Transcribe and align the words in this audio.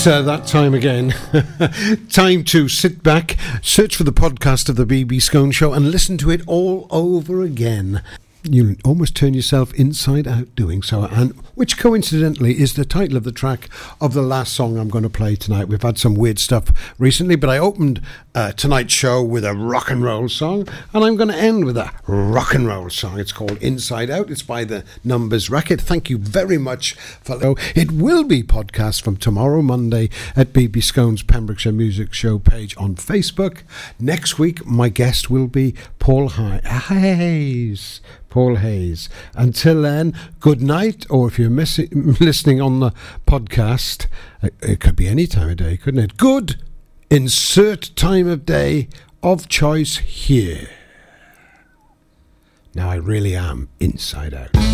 It's 0.00 0.06
uh, 0.06 0.22
that 0.22 0.46
time 0.46 0.72
again. 0.72 1.10
time 2.08 2.42
to 2.44 2.70
sit 2.70 3.02
back, 3.02 3.36
search 3.60 3.94
for 3.94 4.04
the 4.04 4.14
podcast 4.14 4.70
of 4.70 4.76
the 4.76 4.86
BB 4.86 5.20
Scone 5.20 5.50
Show, 5.50 5.74
and 5.74 5.90
listen 5.90 6.16
to 6.16 6.30
it 6.30 6.40
all 6.46 6.86
over 6.90 7.42
again 7.42 8.00
you 8.42 8.76
almost 8.84 9.14
turn 9.14 9.34
yourself 9.34 9.72
inside 9.74 10.26
out 10.26 10.54
doing 10.54 10.82
so, 10.82 11.04
and 11.04 11.32
which 11.54 11.78
coincidentally 11.78 12.60
is 12.60 12.74
the 12.74 12.84
title 12.84 13.16
of 13.16 13.24
the 13.24 13.32
track 13.32 13.68
of 14.00 14.14
the 14.14 14.22
last 14.22 14.52
song 14.54 14.78
I'm 14.78 14.88
going 14.88 15.04
to 15.04 15.10
play 15.10 15.36
tonight. 15.36 15.68
We've 15.68 15.82
had 15.82 15.98
some 15.98 16.14
weird 16.14 16.38
stuff 16.38 16.72
recently, 16.98 17.36
but 17.36 17.50
I 17.50 17.58
opened 17.58 18.00
uh, 18.34 18.52
tonight's 18.52 18.94
show 18.94 19.22
with 19.22 19.44
a 19.44 19.54
rock 19.54 19.90
and 19.90 20.02
roll 20.02 20.28
song, 20.28 20.68
and 20.94 21.04
I'm 21.04 21.16
going 21.16 21.28
to 21.28 21.36
end 21.36 21.64
with 21.64 21.76
a 21.76 21.92
rock 22.06 22.54
and 22.54 22.66
roll 22.66 22.90
song. 22.90 23.18
It's 23.18 23.32
called 23.32 23.58
Inside 23.62 24.10
Out. 24.10 24.30
It's 24.30 24.42
by 24.42 24.64
the 24.64 24.84
Numbers 25.04 25.50
Racket. 25.50 25.80
Thank 25.80 26.08
you 26.08 26.18
very 26.18 26.58
much 26.58 26.94
for 26.94 27.36
that. 27.36 27.72
It 27.74 27.92
will 27.92 28.24
be 28.24 28.42
podcast 28.42 29.02
from 29.02 29.16
tomorrow, 29.16 29.62
Monday, 29.62 30.08
at 30.36 30.52
BB 30.52 30.82
Scone's 30.82 31.22
Pembrokeshire 31.22 31.72
Music 31.72 32.14
Show 32.14 32.38
page 32.38 32.76
on 32.76 32.94
Facebook. 32.94 33.62
Next 33.98 34.38
week, 34.38 34.64
my 34.64 34.88
guest 34.88 35.28
will 35.28 35.46
be 35.46 35.74
Paul 35.98 36.28
Hayes. 36.30 38.00
Paul 38.30 38.56
Hayes. 38.56 39.08
Until 39.34 39.82
then, 39.82 40.14
good 40.38 40.62
night, 40.62 41.04
or 41.10 41.28
if 41.28 41.38
you're 41.38 41.50
missing, 41.50 41.88
listening 42.20 42.60
on 42.60 42.80
the 42.80 42.92
podcast, 43.26 44.06
it 44.62 44.80
could 44.80 44.96
be 44.96 45.08
any 45.08 45.26
time 45.26 45.50
of 45.50 45.56
day, 45.56 45.76
couldn't 45.76 46.02
it? 46.02 46.16
Good. 46.16 46.62
Insert 47.10 47.90
time 47.96 48.28
of 48.28 48.46
day 48.46 48.88
of 49.22 49.48
choice 49.48 49.98
here. 49.98 50.68
Now 52.74 52.88
I 52.88 52.94
really 52.94 53.34
am 53.34 53.68
inside 53.80 54.32
out. 54.32 54.69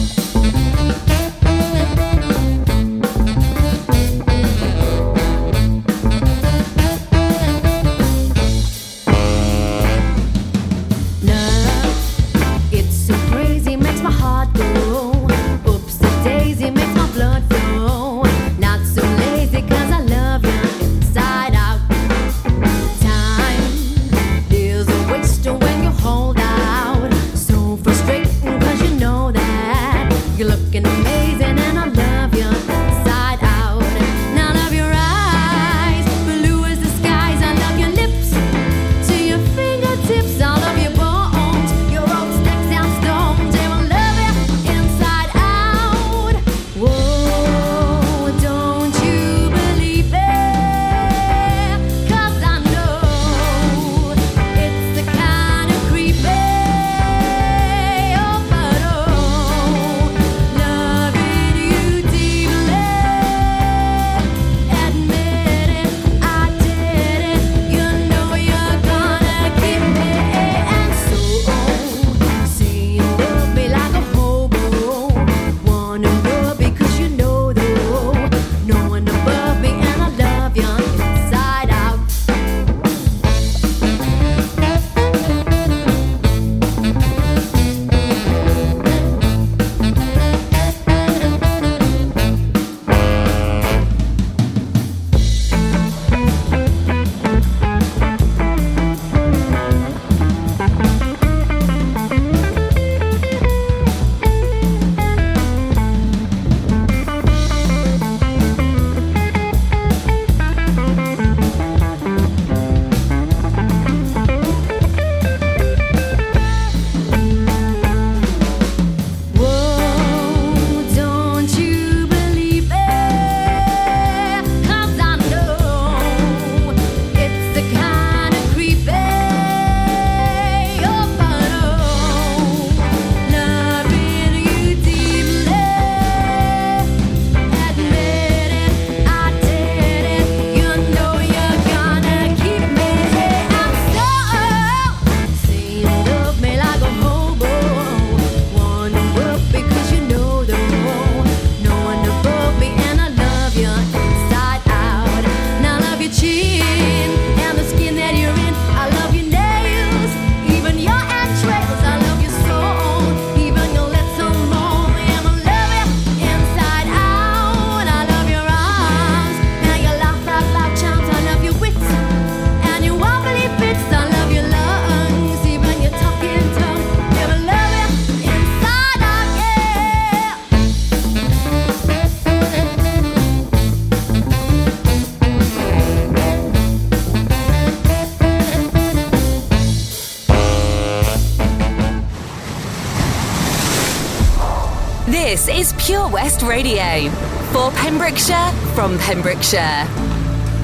Radio 196.56 197.10
for 197.52 197.70
Pembrokeshire 197.72 198.50
from 198.74 198.96
Pembrokeshire. 198.96 199.84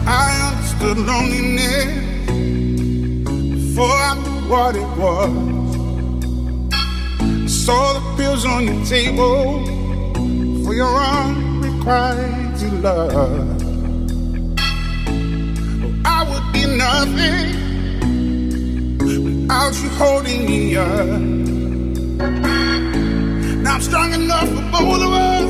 I 0.06 0.25
understood 0.49 0.97
loneliness 0.97 1.93
before 3.53 3.97
I 4.09 4.15
knew 4.23 4.41
what 4.49 4.75
it 4.75 4.91
was. 5.03 5.33
Saw 7.65 7.93
the 7.93 8.03
pills 8.17 8.44
on 8.47 8.61
your 8.69 8.83
table 8.87 9.67
for 10.65 10.73
your 10.73 10.97
unrequited 10.97 12.73
love. 12.81 13.61
I 16.06 16.19
would 16.31 16.47
be 16.55 16.65
nothing 16.87 17.47
without 18.97 19.75
you 19.83 19.91
holding 20.00 20.47
me 20.47 20.75
up. 20.75 21.21
Now 23.62 23.75
I'm 23.75 23.83
strong 23.83 24.15
enough 24.15 24.49
for 24.49 24.65
both 24.73 25.03
of 25.03 25.12
us. 25.12 25.42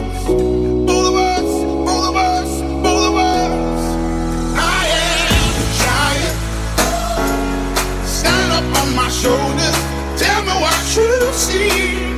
Shoulders. 9.12 9.76
Tell 10.17 10.43
me 10.43 10.55
what 10.62 10.97
you 10.97 11.32
see. 11.32 12.12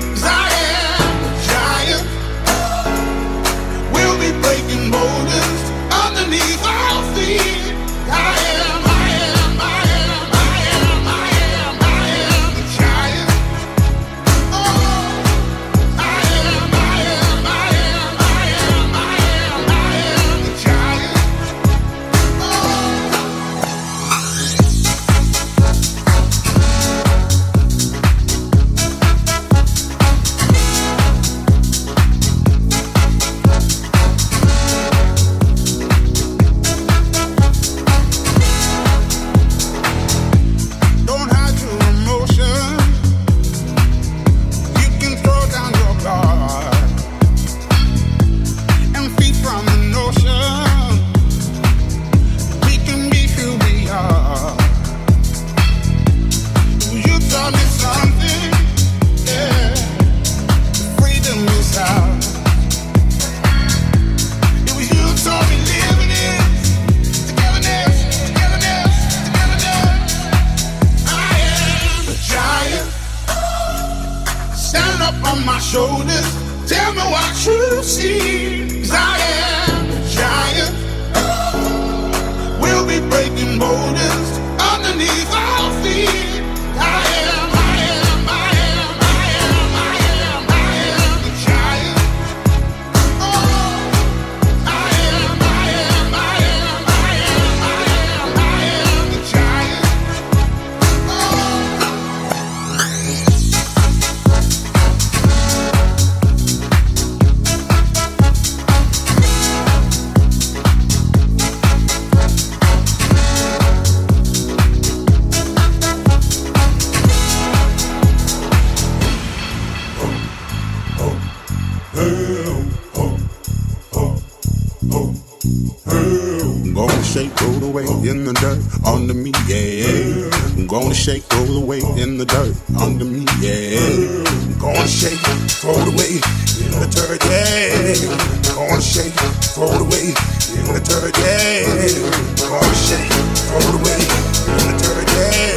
Shake, 127.14 127.40
roll 127.42 127.60
the 127.60 127.70
way 127.70 127.84
in 128.10 128.24
the 128.24 128.32
dirt 128.42 128.58
under 128.84 129.14
me, 129.14 129.30
yeah. 129.46 130.34
I'm 130.58 130.66
Gonna 130.66 130.92
shake, 130.92 131.22
roll 131.32 131.46
the 131.46 131.64
way 131.64 131.78
in 132.02 132.18
the 132.18 132.26
dirt 132.26 132.50
under 132.74 133.04
me, 133.04 133.22
yeah. 133.38 133.78
I'm 133.78 134.58
Gonna 134.58 134.88
shake, 134.88 135.22
roll 135.62 135.78
the 135.78 135.94
way 135.94 136.18
in 136.58 136.74
the 136.74 136.90
dirt, 136.90 137.22
yeah. 137.22 138.10
I'm 138.50 138.66
Gonna 138.66 138.82
shake, 138.82 139.14
roll 139.54 139.78
the 139.78 139.86
way 139.86 140.10
in 140.58 140.66
the 140.74 140.82
dirt, 140.82 141.14
yeah. 141.22 141.70
I'm 141.70 142.50
Gonna 142.50 142.82
shake, 142.82 143.06
roll 143.46 143.62
the 143.62 143.78
way 143.86 144.02
in 144.50 144.64
the 144.66 144.74
dirt, 144.82 145.06
yeah. 145.14 145.54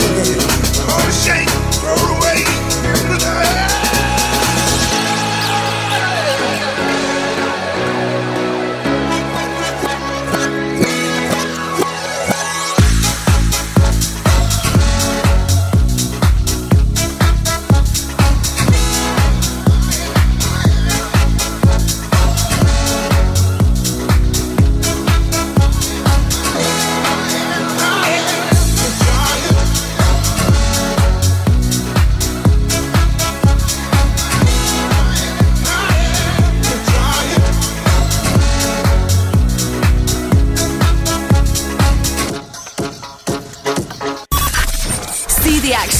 Gonna 0.86 1.10
shake, 1.10 1.50
roll 1.82 2.06
the 2.06 2.22
way 2.22 2.46
in 2.86 3.06
the 3.10 3.18
dirt. 3.18 3.67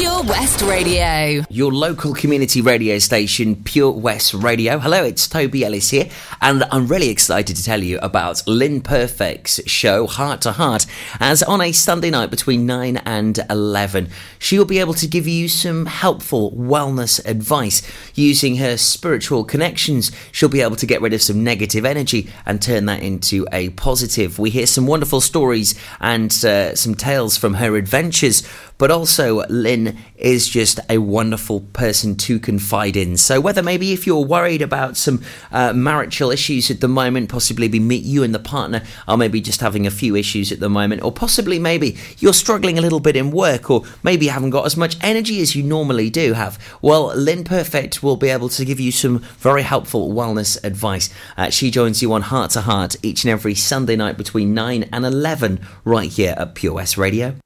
Pure 0.00 0.22
West 0.22 0.62
Radio. 0.62 1.44
Your 1.50 1.70
local 1.70 2.14
community 2.14 2.62
radio 2.62 2.98
station, 2.98 3.54
Pure 3.54 3.90
West 3.90 4.32
Radio. 4.32 4.78
Hello, 4.78 5.04
it's 5.04 5.28
Toby 5.28 5.62
Ellis 5.62 5.90
here, 5.90 6.08
and 6.40 6.64
I'm 6.70 6.86
really 6.86 7.10
excited 7.10 7.54
to 7.54 7.62
tell 7.62 7.82
you 7.82 7.98
about 7.98 8.42
Lynn 8.46 8.80
Perfect's 8.80 9.60
show, 9.68 10.06
Heart 10.06 10.40
to 10.40 10.52
Heart, 10.52 10.86
as 11.20 11.42
on 11.42 11.60
a 11.60 11.72
Sunday 11.72 12.08
night 12.08 12.30
between 12.30 12.64
9 12.64 12.96
and 12.96 13.40
11. 13.50 14.08
She 14.38 14.56
will 14.56 14.64
be 14.64 14.78
able 14.78 14.94
to 14.94 15.06
give 15.06 15.28
you 15.28 15.48
some 15.48 15.84
helpful 15.84 16.50
wellness 16.52 17.22
advice. 17.26 17.82
Using 18.14 18.56
her 18.56 18.78
spiritual 18.78 19.44
connections, 19.44 20.12
she'll 20.32 20.48
be 20.48 20.62
able 20.62 20.76
to 20.76 20.86
get 20.86 21.02
rid 21.02 21.12
of 21.12 21.20
some 21.20 21.44
negative 21.44 21.84
energy 21.84 22.30
and 22.46 22.62
turn 22.62 22.86
that 22.86 23.02
into 23.02 23.46
a 23.52 23.68
positive. 23.70 24.38
We 24.38 24.48
hear 24.48 24.66
some 24.66 24.86
wonderful 24.86 25.20
stories 25.20 25.74
and 26.00 26.32
uh, 26.42 26.74
some 26.74 26.94
tales 26.94 27.36
from 27.36 27.52
her 27.54 27.76
adventures, 27.76 28.48
but 28.80 28.90
also 28.90 29.44
Lynn 29.50 29.98
is 30.16 30.48
just 30.48 30.80
a 30.88 30.96
wonderful 30.96 31.60
person 31.74 32.16
to 32.16 32.40
confide 32.40 32.96
in. 32.96 33.18
So 33.18 33.38
whether 33.38 33.62
maybe 33.62 33.92
if 33.92 34.06
you're 34.06 34.24
worried 34.24 34.62
about 34.62 34.96
some 34.96 35.22
uh, 35.52 35.74
marital 35.74 36.30
issues 36.30 36.70
at 36.70 36.80
the 36.80 36.88
moment, 36.88 37.28
possibly 37.28 37.68
be 37.68 37.78
meet 37.78 38.04
you 38.04 38.22
and 38.22 38.34
the 38.34 38.38
partner 38.38 38.82
are 39.06 39.18
maybe 39.18 39.42
just 39.42 39.60
having 39.60 39.86
a 39.86 39.90
few 39.90 40.16
issues 40.16 40.50
at 40.50 40.60
the 40.60 40.70
moment, 40.70 41.02
or 41.02 41.12
possibly 41.12 41.58
maybe 41.58 41.98
you're 42.20 42.32
struggling 42.32 42.78
a 42.78 42.80
little 42.80 43.00
bit 43.00 43.16
in 43.16 43.30
work, 43.30 43.70
or 43.70 43.84
maybe 44.02 44.24
you 44.24 44.32
haven't 44.32 44.48
got 44.48 44.64
as 44.64 44.78
much 44.78 44.96
energy 45.02 45.42
as 45.42 45.54
you 45.54 45.62
normally 45.62 46.08
do 46.08 46.32
have. 46.32 46.58
Well, 46.80 47.14
Lynn 47.14 47.44
Perfect 47.44 48.02
will 48.02 48.16
be 48.16 48.30
able 48.30 48.48
to 48.48 48.64
give 48.64 48.80
you 48.80 48.92
some 48.92 49.18
very 49.40 49.62
helpful 49.62 50.10
wellness 50.10 50.56
advice. 50.64 51.10
Uh, 51.36 51.50
she 51.50 51.70
joins 51.70 52.00
you 52.00 52.14
on 52.14 52.22
Heart 52.22 52.52
to 52.52 52.62
Heart 52.62 52.96
each 53.02 53.24
and 53.24 53.30
every 53.30 53.54
Sunday 53.54 53.96
night 53.96 54.16
between 54.16 54.54
9 54.54 54.88
and 54.90 55.04
11 55.04 55.60
right 55.84 56.10
here 56.10 56.34
at 56.38 56.54
Pure 56.54 56.72
West 56.72 56.96
Radio. 56.96 57.36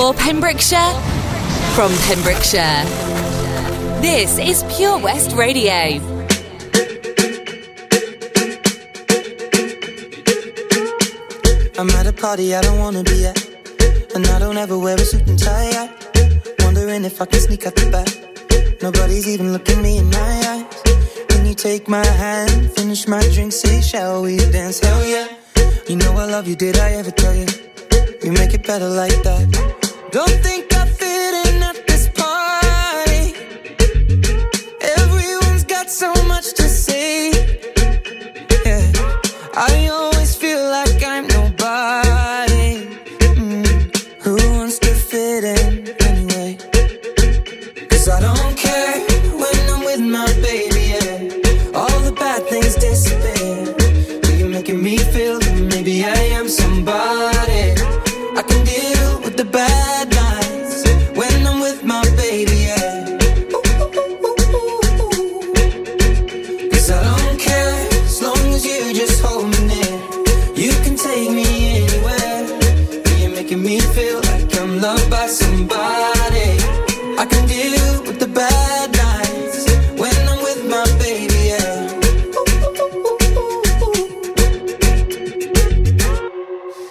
For 0.00 0.14
Pembrokeshire, 0.14 0.94
from 1.74 1.92
Pembrokeshire. 2.08 2.84
This 4.00 4.38
is 4.38 4.64
Pure 4.74 5.00
West 5.00 5.32
Radio. 5.36 6.00
I'm 11.78 11.90
at 11.90 12.06
a 12.06 12.14
party 12.14 12.54
I 12.54 12.62
don't 12.62 12.78
wanna 12.78 13.02
be 13.02 13.26
at. 13.26 13.46
And 14.14 14.26
I 14.28 14.38
don't 14.38 14.56
ever 14.56 14.78
wear 14.78 14.94
a 14.94 15.00
suit 15.00 15.28
and 15.28 15.38
tie. 15.38 15.68
I 15.68 15.94
wondering 16.64 17.04
if 17.04 17.20
I 17.20 17.26
can 17.26 17.40
sneak 17.40 17.66
out 17.66 17.74
the 17.74 17.90
back. 17.90 18.80
Nobody's 18.80 19.28
even 19.28 19.52
looking 19.52 19.82
me 19.82 19.98
in 19.98 20.08
my 20.08 20.32
eyes. 20.48 20.82
When 21.28 21.44
you 21.44 21.54
take 21.54 21.88
my 21.88 22.06
hand, 22.06 22.72
finish 22.72 23.06
my 23.06 23.20
drink, 23.34 23.52
say, 23.52 23.82
shall 23.82 24.22
we 24.22 24.38
dance? 24.38 24.80
Hell 24.80 25.04
yeah. 25.04 25.28
You 25.88 25.96
know 25.96 26.12
I 26.12 26.24
love 26.24 26.48
you, 26.48 26.56
did 26.56 26.78
I 26.78 26.92
ever 26.92 27.10
tell 27.10 27.34
you? 27.34 27.48
You 28.22 28.32
make 28.32 28.54
it 28.54 28.66
better 28.66 28.88
like 28.88 29.22
that. 29.24 29.69
Don't 30.12 30.28
think 30.42 30.74
I 30.74 30.86
fit 30.86 31.30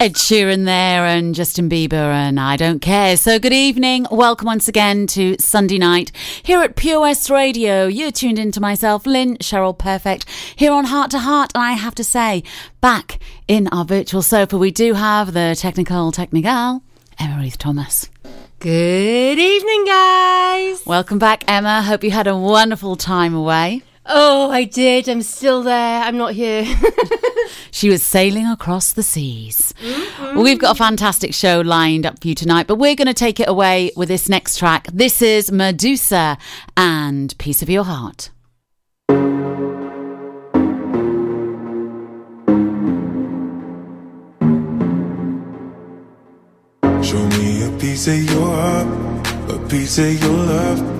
Ed 0.00 0.14
Sheeran 0.14 0.64
there 0.64 1.04
and 1.04 1.34
Justin 1.34 1.68
Bieber 1.68 1.92
and 1.92 2.40
I 2.40 2.56
don't 2.56 2.80
care. 2.80 3.18
So 3.18 3.38
good 3.38 3.52
evening. 3.52 4.06
Welcome 4.10 4.46
once 4.46 4.66
again 4.66 5.06
to 5.08 5.36
Sunday 5.38 5.76
night 5.76 6.10
here 6.42 6.62
at 6.62 6.74
Pure 6.74 7.02
West 7.02 7.28
Radio. 7.28 7.86
You're 7.86 8.10
tuned 8.10 8.38
in 8.38 8.50
to 8.52 8.62
myself, 8.62 9.04
Lynn 9.04 9.36
Sheryl 9.42 9.76
Perfect, 9.76 10.24
here 10.56 10.72
on 10.72 10.86
Heart 10.86 11.10
to 11.10 11.18
Heart. 11.18 11.52
And 11.54 11.62
I 11.62 11.72
have 11.72 11.94
to 11.96 12.02
say, 12.02 12.42
back 12.80 13.18
in 13.46 13.68
our 13.68 13.84
virtual 13.84 14.22
sofa, 14.22 14.56
we 14.56 14.70
do 14.70 14.94
have 14.94 15.34
the 15.34 15.54
technical 15.54 16.12
technical, 16.12 16.82
Emma 17.18 17.36
Ruth 17.38 17.58
Thomas. 17.58 18.08
Good 18.58 19.38
evening, 19.38 19.84
guys. 19.84 20.82
Welcome 20.86 21.18
back, 21.18 21.44
Emma. 21.46 21.82
Hope 21.82 22.04
you 22.04 22.10
had 22.10 22.26
a 22.26 22.34
wonderful 22.38 22.96
time 22.96 23.34
away. 23.34 23.82
Oh, 24.06 24.50
I 24.50 24.64
did. 24.64 25.08
I'm 25.08 25.22
still 25.22 25.62
there. 25.62 26.02
I'm 26.02 26.16
not 26.16 26.32
here. 26.32 26.64
She 27.70 27.88
was 27.88 28.02
sailing 28.02 28.46
across 28.46 28.92
the 28.92 29.02
seas. 29.02 29.72
Mm-hmm. 29.80 30.34
Well, 30.34 30.44
we've 30.44 30.58
got 30.58 30.76
a 30.76 30.78
fantastic 30.78 31.32
show 31.32 31.60
lined 31.60 32.04
up 32.04 32.20
for 32.20 32.28
you 32.28 32.34
tonight, 32.34 32.66
but 32.66 32.76
we're 32.76 32.94
going 32.94 33.06
to 33.06 33.14
take 33.14 33.40
it 33.40 33.48
away 33.48 33.90
with 33.96 34.08
this 34.08 34.28
next 34.28 34.58
track. 34.58 34.86
This 34.92 35.22
is 35.22 35.50
Meduza 35.50 36.38
and 36.76 37.36
Piece 37.38 37.62
of 37.62 37.70
Your 37.70 37.84
Heart. 37.84 38.30
Show 47.02 47.26
me 47.38 47.64
a 47.64 47.78
piece 47.80 48.08
of 48.08 48.22
your 48.30 48.46
heart, 48.46 49.26
a 49.50 49.68
piece 49.68 49.98
of 49.98 50.22
your 50.22 50.32
love. 50.32 50.99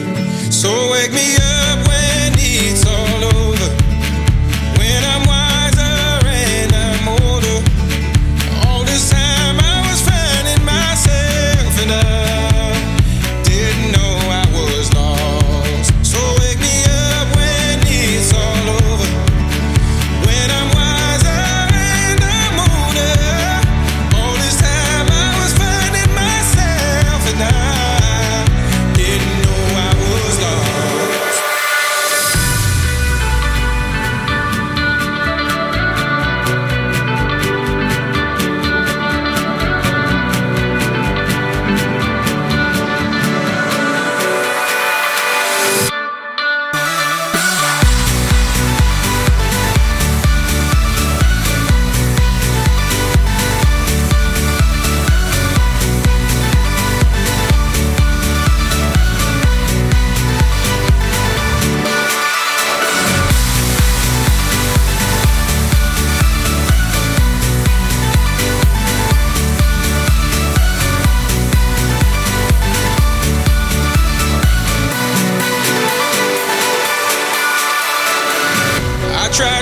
So 0.61 0.91
wake 0.91 1.11
me 1.11 1.37
up 1.37 1.70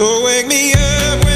So 0.00 0.24
wake 0.24 0.46
me 0.46 0.72
up 0.72 1.29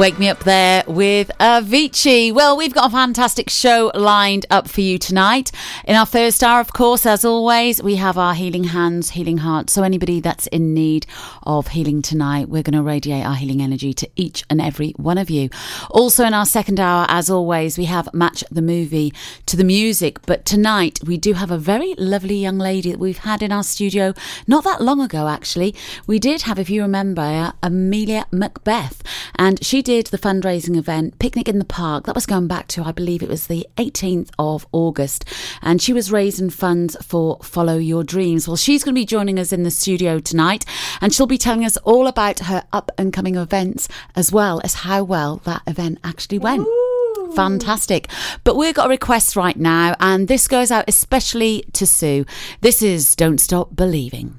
Wake 0.00 0.18
me 0.18 0.30
up 0.30 0.44
there 0.44 0.82
with 0.86 1.30
Avicii. 1.40 2.32
Well, 2.32 2.56
we've 2.56 2.72
got 2.72 2.86
a 2.86 2.90
fantastic 2.90 3.50
show 3.50 3.92
lined 3.94 4.46
up 4.48 4.66
for 4.66 4.80
you 4.80 4.98
tonight. 4.98 5.52
In 5.84 5.94
our 5.94 6.06
first 6.06 6.42
hour, 6.42 6.58
of 6.58 6.72
course, 6.72 7.04
as 7.04 7.22
always, 7.22 7.82
we 7.82 7.96
have 7.96 8.16
our 8.16 8.32
healing 8.32 8.64
hands, 8.64 9.10
healing 9.10 9.36
heart. 9.36 9.68
So, 9.68 9.82
anybody 9.82 10.18
that's 10.20 10.46
in 10.46 10.72
need 10.72 11.04
of 11.42 11.68
healing 11.68 12.00
tonight, 12.00 12.48
we're 12.48 12.62
going 12.62 12.78
to 12.78 12.82
radiate 12.82 13.26
our 13.26 13.34
healing 13.34 13.60
energy 13.60 13.92
to 13.92 14.08
each 14.16 14.42
and 14.48 14.58
every 14.58 14.92
one 14.92 15.18
of 15.18 15.28
you. 15.28 15.50
Also, 15.90 16.24
in 16.24 16.32
our 16.32 16.46
second 16.46 16.80
hour, 16.80 17.04
as 17.10 17.28
always, 17.28 17.76
we 17.76 17.84
have 17.84 18.08
Match 18.14 18.42
the 18.50 18.62
Movie 18.62 19.12
to 19.44 19.54
the 19.54 19.64
music. 19.64 20.24
But 20.24 20.46
tonight, 20.46 21.00
we 21.04 21.18
do 21.18 21.34
have 21.34 21.50
a 21.50 21.58
very 21.58 21.94
lovely 21.98 22.36
young 22.36 22.56
lady 22.56 22.90
that 22.90 22.98
we've 22.98 23.18
had 23.18 23.42
in 23.42 23.52
our 23.52 23.64
studio 23.64 24.14
not 24.46 24.64
that 24.64 24.80
long 24.80 25.02
ago, 25.02 25.28
actually. 25.28 25.74
We 26.06 26.18
did 26.18 26.40
have, 26.42 26.58
if 26.58 26.70
you 26.70 26.80
remember, 26.80 27.52
Amelia 27.62 28.24
Mcbeth, 28.32 29.00
and 29.36 29.62
she 29.62 29.82
did 29.82 29.89
the 29.90 30.18
fundraising 30.18 30.76
event, 30.76 31.18
Picnic 31.18 31.48
in 31.48 31.58
the 31.58 31.64
Park. 31.64 32.06
That 32.06 32.14
was 32.14 32.24
going 32.24 32.46
back 32.46 32.68
to, 32.68 32.84
I 32.84 32.92
believe 32.92 33.24
it 33.24 33.28
was 33.28 33.48
the 33.48 33.66
18th 33.76 34.30
of 34.38 34.64
August. 34.70 35.24
And 35.62 35.82
she 35.82 35.92
was 35.92 36.12
raising 36.12 36.48
funds 36.48 36.96
for 37.04 37.38
Follow 37.42 37.76
Your 37.76 38.04
Dreams. 38.04 38.46
Well, 38.46 38.56
she's 38.56 38.84
going 38.84 38.94
to 38.94 39.00
be 39.00 39.04
joining 39.04 39.38
us 39.38 39.52
in 39.52 39.64
the 39.64 39.70
studio 39.70 40.20
tonight, 40.20 40.64
and 41.00 41.12
she'll 41.12 41.26
be 41.26 41.38
telling 41.38 41.64
us 41.64 41.76
all 41.78 42.06
about 42.06 42.38
her 42.40 42.64
up 42.72 42.92
and 42.96 43.12
coming 43.12 43.34
events 43.34 43.88
as 44.14 44.30
well 44.30 44.60
as 44.62 44.74
how 44.74 45.02
well 45.02 45.38
that 45.44 45.62
event 45.66 45.98
actually 46.04 46.38
went. 46.38 46.68
Fantastic. 47.34 48.06
But 48.44 48.54
we've 48.54 48.74
got 48.74 48.86
a 48.86 48.90
request 48.90 49.34
right 49.34 49.56
now, 49.56 49.96
and 49.98 50.28
this 50.28 50.46
goes 50.46 50.70
out 50.70 50.84
especially 50.86 51.64
to 51.72 51.84
Sue. 51.84 52.24
This 52.60 52.80
is 52.80 53.16
Don't 53.16 53.38
Stop 53.38 53.74
Believing. 53.74 54.38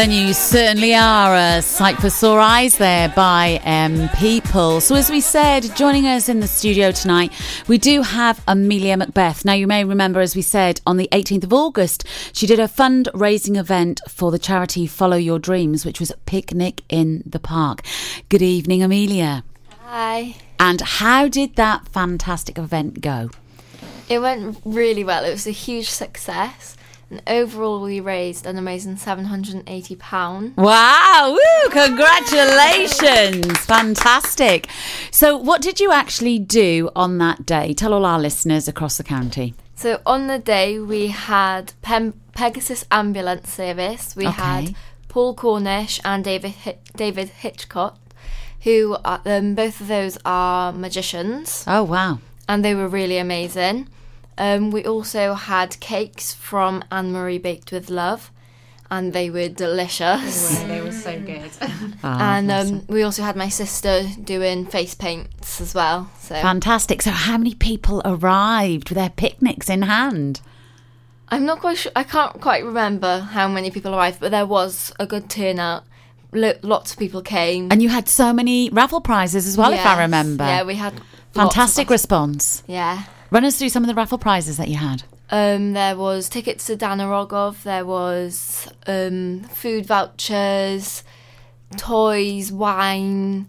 And 0.00 0.14
you 0.14 0.32
certainly 0.32 0.94
are 0.94 1.36
a 1.36 1.60
sight 1.60 1.98
for 1.98 2.08
sore 2.08 2.40
eyes 2.40 2.78
there 2.78 3.10
by 3.10 3.60
um, 3.66 4.08
people. 4.16 4.80
So, 4.80 4.94
as 4.94 5.10
we 5.10 5.20
said, 5.20 5.76
joining 5.76 6.06
us 6.06 6.26
in 6.30 6.40
the 6.40 6.48
studio 6.48 6.90
tonight, 6.90 7.34
we 7.68 7.76
do 7.76 8.00
have 8.00 8.42
Amelia 8.48 8.96
Mcbeth. 8.96 9.44
Now, 9.44 9.52
you 9.52 9.66
may 9.66 9.84
remember, 9.84 10.20
as 10.20 10.34
we 10.34 10.40
said, 10.40 10.80
on 10.86 10.96
the 10.96 11.06
18th 11.12 11.44
of 11.44 11.52
August, 11.52 12.06
she 12.32 12.46
did 12.46 12.58
a 12.58 12.66
fundraising 12.66 13.58
event 13.58 14.00
for 14.08 14.30
the 14.30 14.38
charity 14.38 14.86
Follow 14.86 15.18
Your 15.18 15.38
Dreams, 15.38 15.84
which 15.84 16.00
was 16.00 16.10
a 16.10 16.16
picnic 16.16 16.80
in 16.88 17.22
the 17.26 17.38
park. 17.38 17.82
Good 18.30 18.40
evening, 18.40 18.82
Amelia. 18.82 19.44
Hi. 19.82 20.34
And 20.58 20.80
how 20.80 21.28
did 21.28 21.56
that 21.56 21.88
fantastic 21.88 22.56
event 22.56 23.02
go? 23.02 23.28
It 24.08 24.20
went 24.20 24.62
really 24.64 25.04
well. 25.04 25.26
It 25.26 25.30
was 25.32 25.46
a 25.46 25.50
huge 25.50 25.90
success. 25.90 26.78
And 27.10 27.20
overall, 27.26 27.82
we 27.82 27.98
raised 27.98 28.46
an 28.46 28.56
amazing 28.56 28.94
£780. 28.96 30.56
Wow, 30.56 31.32
woo, 31.36 31.70
congratulations. 31.70 33.58
Fantastic. 33.64 34.68
So, 35.10 35.36
what 35.36 35.60
did 35.60 35.80
you 35.80 35.90
actually 35.92 36.38
do 36.38 36.88
on 36.94 37.18
that 37.18 37.44
day? 37.46 37.72
Tell 37.74 37.92
all 37.92 38.06
our 38.06 38.20
listeners 38.20 38.68
across 38.68 38.96
the 38.96 39.04
county. 39.04 39.54
So 39.74 40.00
on 40.04 40.26
the 40.26 40.38
day, 40.38 40.78
we 40.78 41.06
had 41.08 41.72
Pem- 41.80 42.20
Pegasus 42.34 42.84
Ambulance 42.90 43.50
Service. 43.50 44.14
We 44.14 44.26
Okay. 44.28 44.36
had 44.42 44.74
Paul 45.08 45.34
Cornish 45.34 45.98
and 46.04 46.22
David 46.22 46.54
Hi- 46.64 46.76
David 46.94 47.30
Hitchcock, 47.30 47.98
who 48.60 48.98
are, 49.04 49.22
um, 49.24 49.54
both 49.54 49.80
of 49.80 49.88
those 49.88 50.18
are 50.26 50.70
magicians. 50.72 51.64
Oh, 51.66 51.82
wow. 51.82 52.18
And 52.46 52.62
they 52.62 52.74
were 52.74 52.88
really 52.88 53.16
amazing. 53.16 53.88
Um, 54.38 54.70
we 54.70 54.84
also 54.84 55.34
had 55.34 55.78
cakes 55.80 56.32
from 56.32 56.82
Anne 56.90 57.12
Marie 57.12 57.38
Baked 57.38 57.72
with 57.72 57.90
Love, 57.90 58.30
and 58.90 59.12
they 59.12 59.28
were 59.30 59.48
delicious. 59.48 60.58
They 60.60 60.80
were 60.80 60.92
so 60.92 61.18
good. 61.20 61.50
Ah, 62.02 62.38
and 62.38 62.46
bless 62.46 62.70
um, 62.70 62.82
we 62.88 63.02
also 63.02 63.22
had 63.22 63.36
my 63.36 63.50
sister 63.50 64.04
doing 64.24 64.64
face 64.64 64.94
paints 64.94 65.60
as 65.60 65.74
well. 65.74 66.10
So 66.18 66.34
Fantastic. 66.36 67.02
So, 67.02 67.10
how 67.10 67.36
many 67.36 67.54
people 67.54 68.00
arrived 68.06 68.88
with 68.88 68.96
their 68.96 69.10
picnics 69.10 69.68
in 69.68 69.82
hand? 69.82 70.40
I'm 71.28 71.44
not 71.44 71.60
quite 71.60 71.76
sure. 71.76 71.92
I 71.94 72.04
can't 72.04 72.40
quite 72.40 72.64
remember 72.64 73.20
how 73.20 73.48
many 73.48 73.70
people 73.70 73.94
arrived, 73.94 74.18
but 74.20 74.30
there 74.30 74.46
was 74.46 74.92
a 74.98 75.06
good 75.06 75.28
turnout. 75.28 75.84
Lo- 76.32 76.58
lots 76.62 76.92
of 76.92 76.98
people 76.98 77.20
came. 77.20 77.68
And 77.70 77.82
you 77.82 77.90
had 77.90 78.08
so 78.08 78.32
many 78.32 78.70
raffle 78.70 79.02
prizes 79.02 79.46
as 79.46 79.58
well, 79.58 79.72
if 79.74 79.84
I 79.84 80.00
remember. 80.02 80.44
Yeah, 80.44 80.62
we 80.64 80.76
had 80.76 80.94
lots 80.94 81.04
of 81.04 81.34
Fantastic 81.34 81.90
response. 81.90 82.62
Yeah. 82.66 83.04
Run 83.30 83.44
us 83.44 83.58
through 83.58 83.68
some 83.68 83.84
of 83.84 83.88
the 83.88 83.94
raffle 83.94 84.18
prizes 84.18 84.56
that 84.56 84.68
you 84.68 84.76
had. 84.76 85.04
Um, 85.30 85.72
there 85.74 85.96
was 85.96 86.28
tickets 86.28 86.66
to 86.66 86.76
Dan 86.76 87.00
yr 87.00 87.06
Ogof. 87.06 87.62
There 87.62 87.86
was 87.86 88.68
um, 88.86 89.44
food 89.44 89.86
vouchers, 89.86 91.04
toys, 91.76 92.50
wine, 92.50 93.46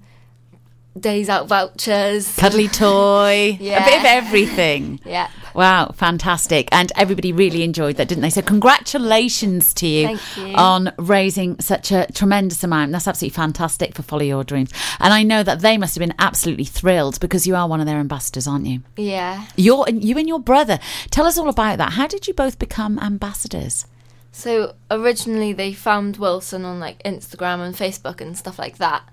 days 0.99 1.29
out 1.29 1.47
vouchers, 1.47 2.35
Cuddly 2.35 2.67
toy, 2.67 3.57
Yeah. 3.59 3.83
a 3.83 3.89
bit 3.89 3.99
of 3.99 4.05
everything. 4.05 4.99
Yeah. 5.11 5.29
Wow, 5.53 5.91
fantastic. 5.93 6.69
And 6.71 6.91
everybody 6.95 7.33
really 7.33 7.63
enjoyed 7.63 7.97
that, 7.97 8.07
didn't 8.07 8.21
they? 8.21 8.29
So, 8.29 8.41
congratulations 8.41 9.73
to 9.75 9.87
you, 9.87 10.17
you. 10.37 10.55
on 10.55 10.93
raising 10.97 11.59
such 11.59 11.91
a 11.91 12.07
tremendous 12.13 12.63
amount. 12.63 12.93
That's 12.93 13.07
absolutely 13.07 13.35
fantastic 13.35 13.93
for 13.93 14.01
Follow 14.03 14.23
Your 14.23 14.43
Dreams. 14.45 14.71
And 14.99 15.13
I 15.13 15.23
know 15.23 15.43
that 15.43 15.59
they 15.59 15.77
must 15.77 15.95
have 15.95 15.99
been 15.99 16.15
absolutely 16.19 16.63
thrilled 16.65 17.19
because 17.19 17.45
you 17.45 17.55
are 17.55 17.67
one 17.67 17.81
of 17.81 17.85
their 17.85 17.97
ambassadors, 17.99 18.47
aren't 18.47 18.65
you? 18.67 18.81
Yeah. 18.95 19.47
You're, 19.57 19.89
you 19.89 20.17
and 20.17 20.27
your 20.27 20.39
brother. 20.39 20.79
Tell 21.09 21.25
us 21.25 21.37
all 21.37 21.49
about 21.49 21.77
that. 21.79 21.93
How 21.93 22.07
did 22.07 22.27
you 22.27 22.33
both 22.33 22.57
become 22.57 22.97
ambassadors? 22.99 23.85
So 24.31 24.75
originally 24.89 25.51
they 25.51 25.73
found 25.73 26.17
Wilson 26.17 26.63
on 26.63 26.79
like 26.79 27.03
Instagram 27.03 27.59
and 27.59 27.75
Facebook 27.75 28.21
and 28.21 28.37
stuff 28.37 28.57
like 28.57 28.77
that. 28.77 29.03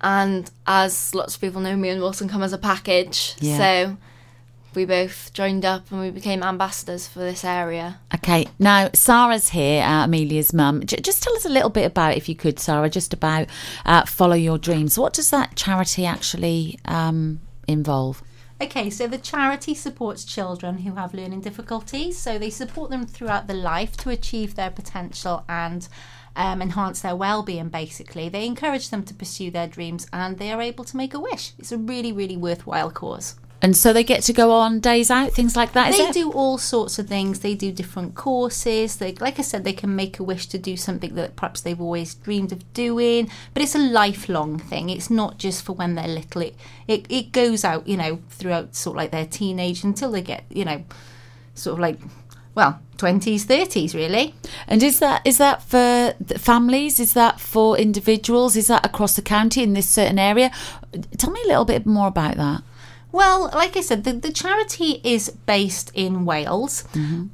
And 0.00 0.50
as 0.66 1.14
lots 1.14 1.34
of 1.34 1.40
people 1.40 1.60
know, 1.60 1.76
me 1.76 1.88
and 1.88 2.00
Wilson 2.00 2.28
come 2.28 2.42
as 2.42 2.52
a 2.52 2.58
package. 2.58 3.34
Yeah. 3.40 3.58
So 3.58 3.96
we 4.74 4.84
both 4.84 5.32
joined 5.32 5.64
up 5.64 5.90
and 5.90 6.00
we 6.00 6.10
became 6.10 6.42
ambassadors 6.42 7.08
for 7.08 7.20
this 7.20 7.44
area. 7.44 7.98
Okay, 8.14 8.46
now 8.58 8.90
Sarah's 8.94 9.48
here, 9.48 9.82
uh, 9.82 10.04
Amelia's 10.04 10.52
mum. 10.52 10.84
J- 10.84 11.00
just 11.00 11.22
tell 11.22 11.34
us 11.34 11.44
a 11.44 11.48
little 11.48 11.70
bit 11.70 11.84
about, 11.84 12.16
if 12.16 12.28
you 12.28 12.36
could, 12.36 12.58
Sarah, 12.60 12.88
just 12.90 13.12
about 13.12 13.48
uh, 13.84 14.04
Follow 14.04 14.36
Your 14.36 14.58
Dreams. 14.58 14.98
What 14.98 15.14
does 15.14 15.30
that 15.30 15.56
charity 15.56 16.06
actually 16.06 16.78
um, 16.84 17.40
involve? 17.66 18.22
Okay, 18.60 18.90
so 18.90 19.06
the 19.06 19.18
charity 19.18 19.74
supports 19.74 20.24
children 20.24 20.78
who 20.78 20.94
have 20.94 21.14
learning 21.14 21.40
difficulties. 21.42 22.18
So 22.18 22.38
they 22.38 22.50
support 22.50 22.90
them 22.90 23.06
throughout 23.06 23.46
their 23.46 23.56
life 23.56 23.96
to 23.98 24.10
achieve 24.10 24.56
their 24.56 24.70
potential 24.70 25.44
and 25.48 25.88
um, 26.36 26.62
enhance 26.62 27.00
their 27.00 27.16
well-being. 27.16 27.68
Basically, 27.68 28.28
they 28.28 28.46
encourage 28.46 28.90
them 28.90 29.02
to 29.04 29.14
pursue 29.14 29.50
their 29.50 29.66
dreams, 29.66 30.06
and 30.12 30.38
they 30.38 30.50
are 30.52 30.62
able 30.62 30.84
to 30.84 30.96
make 30.96 31.14
a 31.14 31.20
wish. 31.20 31.52
It's 31.58 31.72
a 31.72 31.78
really, 31.78 32.12
really 32.12 32.36
worthwhile 32.36 32.90
cause. 32.90 33.36
And 33.60 33.76
so 33.76 33.92
they 33.92 34.04
get 34.04 34.22
to 34.24 34.32
go 34.32 34.52
on 34.52 34.78
days 34.78 35.10
out, 35.10 35.32
things 35.32 35.56
like 35.56 35.72
that. 35.72 35.90
is 35.90 35.98
they 35.98 36.04
it? 36.04 36.14
do 36.14 36.30
all 36.30 36.58
sorts 36.58 36.98
of 37.00 37.08
things. 37.08 37.40
They 37.40 37.56
do 37.56 37.72
different 37.72 38.14
courses. 38.14 38.96
They, 38.96 39.14
like 39.14 39.40
I 39.40 39.42
said, 39.42 39.64
they 39.64 39.72
can 39.72 39.96
make 39.96 40.20
a 40.20 40.22
wish 40.22 40.46
to 40.48 40.58
do 40.58 40.76
something 40.76 41.16
that 41.16 41.34
perhaps 41.34 41.60
they've 41.60 41.80
always 41.80 42.14
dreamed 42.14 42.52
of 42.52 42.72
doing. 42.72 43.28
But 43.54 43.64
it's 43.64 43.74
a 43.74 43.80
lifelong 43.80 44.60
thing. 44.60 44.90
It's 44.90 45.10
not 45.10 45.38
just 45.38 45.64
for 45.64 45.72
when 45.72 45.96
they're 45.96 46.06
little. 46.06 46.42
It 46.42 46.54
it, 46.86 47.06
it 47.10 47.32
goes 47.32 47.64
out, 47.64 47.88
you 47.88 47.96
know, 47.96 48.20
throughout 48.28 48.76
sort 48.76 48.94
of 48.94 48.98
like 48.98 49.10
their 49.10 49.26
teenage 49.26 49.82
until 49.82 50.12
they 50.12 50.22
get, 50.22 50.44
you 50.50 50.64
know, 50.64 50.84
sort 51.54 51.74
of 51.74 51.80
like, 51.80 51.98
well, 52.54 52.80
twenties, 52.98 53.44
thirties, 53.46 53.94
really. 53.94 54.34
And 54.66 54.82
is 54.82 54.98
that 54.98 55.22
is 55.24 55.38
that 55.38 55.62
for 55.62 56.14
families? 56.36 57.00
Is 57.00 57.14
that 57.14 57.40
for 57.40 57.78
individuals? 57.78 58.56
Is 58.56 58.66
that 58.66 58.84
across 58.84 59.16
the 59.16 59.22
county 59.22 59.62
in 59.62 59.72
this 59.72 59.88
certain 59.88 60.18
area? 60.18 60.50
Tell 61.16 61.30
me 61.30 61.40
a 61.44 61.48
little 61.48 61.64
bit 61.64 61.86
more 61.86 62.08
about 62.08 62.36
that. 62.36 62.62
Well, 63.10 63.50
like 63.54 63.74
I 63.74 63.80
said, 63.80 64.04
the, 64.04 64.12
the 64.12 64.30
charity 64.30 65.00
is 65.02 65.30
based 65.46 65.90
in 65.94 66.26
Wales, 66.26 66.84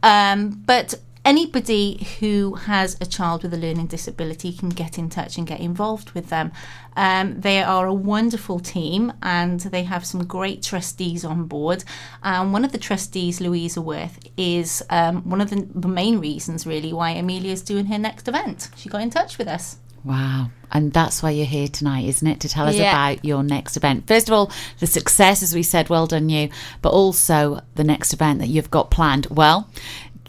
um, 0.05 0.63
but 0.67 0.95
anybody 1.25 2.07
who 2.21 2.55
has 2.55 2.97
a 3.01 3.07
child 3.07 3.43
with 3.43 3.55
a 3.55 3.57
learning 3.57 3.87
disability 3.87 4.53
can 4.53 4.69
get 4.69 4.99
in 4.99 5.09
touch 5.09 5.39
and 5.39 5.47
get 5.47 5.61
involved 5.61 6.11
with 6.13 6.29
them. 6.29 6.53
Um, 6.97 7.41
they 7.41 7.63
are 7.63 7.87
a 7.87 7.95
wonderful 7.95 8.61
team 8.61 9.13
and 9.23 9.61
they 9.61 9.85
have 9.85 10.05
some 10.05 10.25
great 10.27 10.63
trustees 10.63 11.25
on 11.25 11.45
board. 11.45 11.85
And 12.23 12.53
one 12.53 12.65
of 12.65 12.73
the 12.73 12.79
trustees, 12.79 13.41
Louisa 13.41 13.81
Worth, 13.81 14.19
is 14.37 14.83
um, 14.91 15.29
one 15.29 15.41
of 15.41 15.51
the, 15.51 15.67
the 15.75 15.89
main 15.89 16.19
reasons, 16.21 16.67
really, 16.67 16.93
why 16.93 17.11
Amelia's 17.11 17.63
doing 17.63 17.87
her 17.87 17.99
next 17.99 18.29
event. 18.29 18.71
She 18.77 18.89
got 18.89 19.01
in 19.01 19.11
touch 19.11 19.39
with 19.39 19.49
us. 19.49 19.79
Wow. 20.05 20.51
And 20.71 20.93
that's 20.93 21.23
why 21.23 21.31
you're 21.31 21.47
here 21.47 21.69
tonight, 21.69 22.05
isn't 22.05 22.27
it? 22.27 22.41
To 22.41 22.49
tell 22.49 22.67
us 22.67 22.75
Yeah. 22.75 22.91
about 22.91 23.25
your 23.25 23.43
next 23.43 23.77
event. 23.77 24.07
First 24.07 24.29
of 24.29 24.35
all, 24.35 24.53
the 24.81 24.87
success, 24.87 25.43
as 25.43 25.55
we 25.55 25.63
said, 25.63 25.89
well 25.89 26.07
done 26.07 26.29
you, 26.29 26.51
but 26.83 26.91
also 26.91 27.61
the 27.77 27.85
next 27.85 28.13
event 28.13 28.41
that 28.41 28.49
you've 28.49 28.71
got 28.71 28.91
planned. 28.91 29.27
Well, 29.31 29.71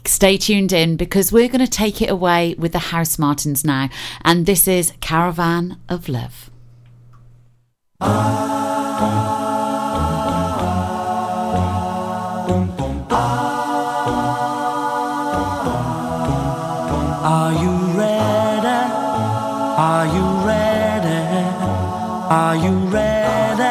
stay 0.08 0.36
tuned 0.36 0.72
in 0.72 0.96
because 0.96 1.32
we're 1.32 1.48
going 1.48 1.64
to 1.64 1.70
take 1.70 2.00
it 2.02 2.10
away 2.10 2.54
with 2.58 2.72
the 2.72 2.78
Housemartins 2.78 3.64
now. 3.64 3.88
And 4.22 4.46
this 4.46 4.68
is 4.68 4.92
Caravan 5.00 5.78
of 5.88 6.08
Love. 6.08 6.50
Are 17.28 17.52
you 17.52 17.72
ready? 17.98 18.92
Are 19.78 20.06
you 20.06 20.26
ready? 20.46 21.20
Are 22.28 22.56
you 22.56 22.74
ready? 22.88 23.62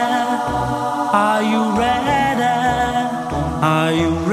Are 1.13 1.41
you 1.43 1.79
ready? 1.79 2.43
Are 3.61 3.91
you 3.93 4.09
ready 4.09 4.24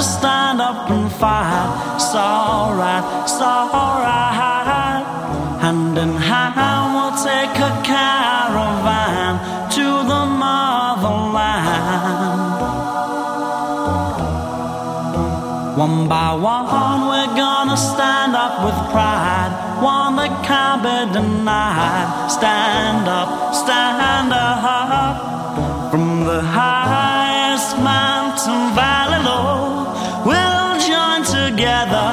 To 0.00 0.06
stand 0.06 0.62
up 0.62 0.88
and 0.88 1.12
fight. 1.12 1.68
It's 1.96 2.14
alright, 2.14 3.04
it's 3.22 3.38
alright. 3.38 5.04
Hand 5.60 5.98
in 5.98 6.16
hand, 6.16 6.94
we'll 6.94 7.16
take 7.20 7.54
a 7.68 7.72
caravan 7.84 9.32
to 9.76 9.86
the 10.10 10.22
motherland. 10.40 11.68
One 15.76 16.08
by 16.08 16.32
one, 16.32 17.00
we're 17.10 17.34
gonna 17.36 17.76
stand 17.76 18.34
up 18.34 18.64
with 18.64 18.78
pride. 18.92 19.52
One 19.82 20.16
that 20.16 20.32
can't 20.48 20.80
be 20.82 20.96
denied. 21.12 22.30
Stand 22.30 23.06
up, 23.06 23.54
stand 23.54 24.32
up. 24.32 25.90
From 25.90 26.24
the 26.24 26.40
highest 26.40 27.76
mountain 27.76 28.74
valley 28.74 28.99
together 31.60 32.12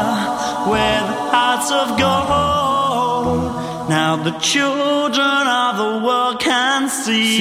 with 0.67 1.05
hearts 1.31 1.71
of 1.71 1.87
gold. 1.97 3.55
Now 3.89 4.17
the 4.21 4.37
children 4.39 5.47
of 5.47 5.77
the 5.77 6.01
world 6.05 6.41
can 6.41 6.89
see 6.89 7.37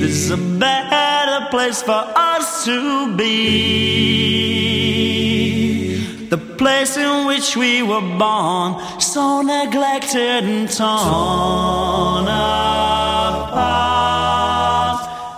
this 0.00 0.10
is 0.10 0.30
a 0.30 0.36
better 0.36 1.46
place 1.50 1.82
for 1.82 2.02
us 2.32 2.64
to 2.64 3.16
be. 3.16 3.26
The 6.30 6.38
place 6.38 6.96
in 6.96 7.26
which 7.26 7.56
we 7.56 7.82
were 7.82 8.08
born, 8.18 8.80
so 9.00 9.42
neglected 9.42 10.44
and 10.52 10.68
torn 10.68 12.26
apart. 12.26 13.60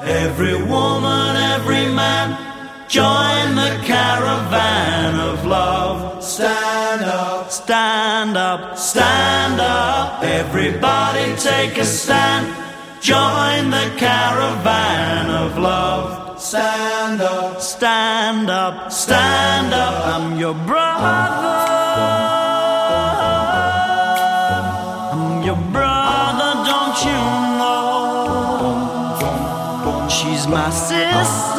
Every 0.04 0.56
woman, 0.62 1.41
join 2.92 3.54
the 3.54 3.80
caravan 3.86 5.18
of 5.18 5.46
love. 5.46 6.22
Stand 6.22 7.02
up, 7.02 7.50
stand 7.50 8.36
up, 8.36 8.76
stand 8.76 9.58
up. 9.58 10.22
Everybody 10.22 11.34
take 11.36 11.78
a 11.78 11.86
stand. 11.86 12.54
Join 13.00 13.70
the 13.70 13.90
caravan 13.96 15.30
of 15.30 15.56
love. 15.56 16.38
Stand 16.38 17.22
up, 17.22 17.62
stand 17.62 18.50
up, 18.50 18.92
stand 18.92 19.72
up. 19.72 20.06
I'm 20.14 20.38
your 20.38 20.52
brother. 20.52 21.16
I'm 25.14 25.42
your 25.42 25.60
brother, 25.72 26.52
don't 26.70 26.98
you 27.08 27.22
know? 27.58 28.82
She's 30.10 30.46
my 30.46 30.68
sister. 30.68 31.51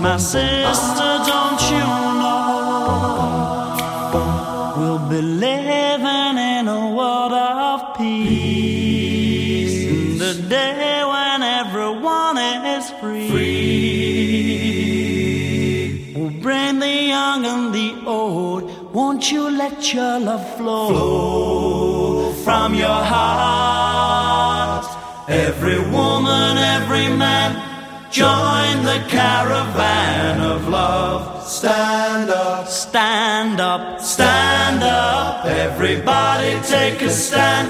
My 0.00 0.16
sister, 0.16 1.18
don't 1.26 1.60
you 1.72 1.86
know? 2.20 2.38
We'll 4.76 5.04
be 5.08 5.20
living 5.20 6.38
in 6.38 6.68
a 6.68 6.94
world 6.94 7.32
of 7.32 7.96
peace. 7.96 9.74
The 10.20 10.34
day 10.48 11.02
when 11.04 11.42
everyone 11.42 12.38
is 12.38 12.88
free. 13.00 13.32
We'll 16.14 16.30
bring 16.42 16.78
the 16.78 17.02
young 17.14 17.44
and 17.44 17.74
the 17.74 17.96
old. 18.06 18.94
Won't 18.94 19.32
you 19.32 19.50
let 19.50 19.92
your 19.92 20.20
love 20.20 20.56
flow 20.56 22.32
from 22.44 22.74
your 22.76 23.02
heart? 23.12 24.86
Every 25.28 25.80
woman, 25.90 26.56
every 26.56 27.08
man, 27.08 27.67
join 28.10 28.82
the 28.84 29.04
caravan 29.08 30.40
of 30.40 30.68
love. 30.68 31.42
Stand 31.46 32.30
up, 32.30 32.66
stand 32.66 33.60
up, 33.60 34.00
stand 34.00 34.82
up. 34.82 35.44
Everybody 35.46 36.60
take 36.66 37.00
a 37.02 37.10
stand. 37.10 37.68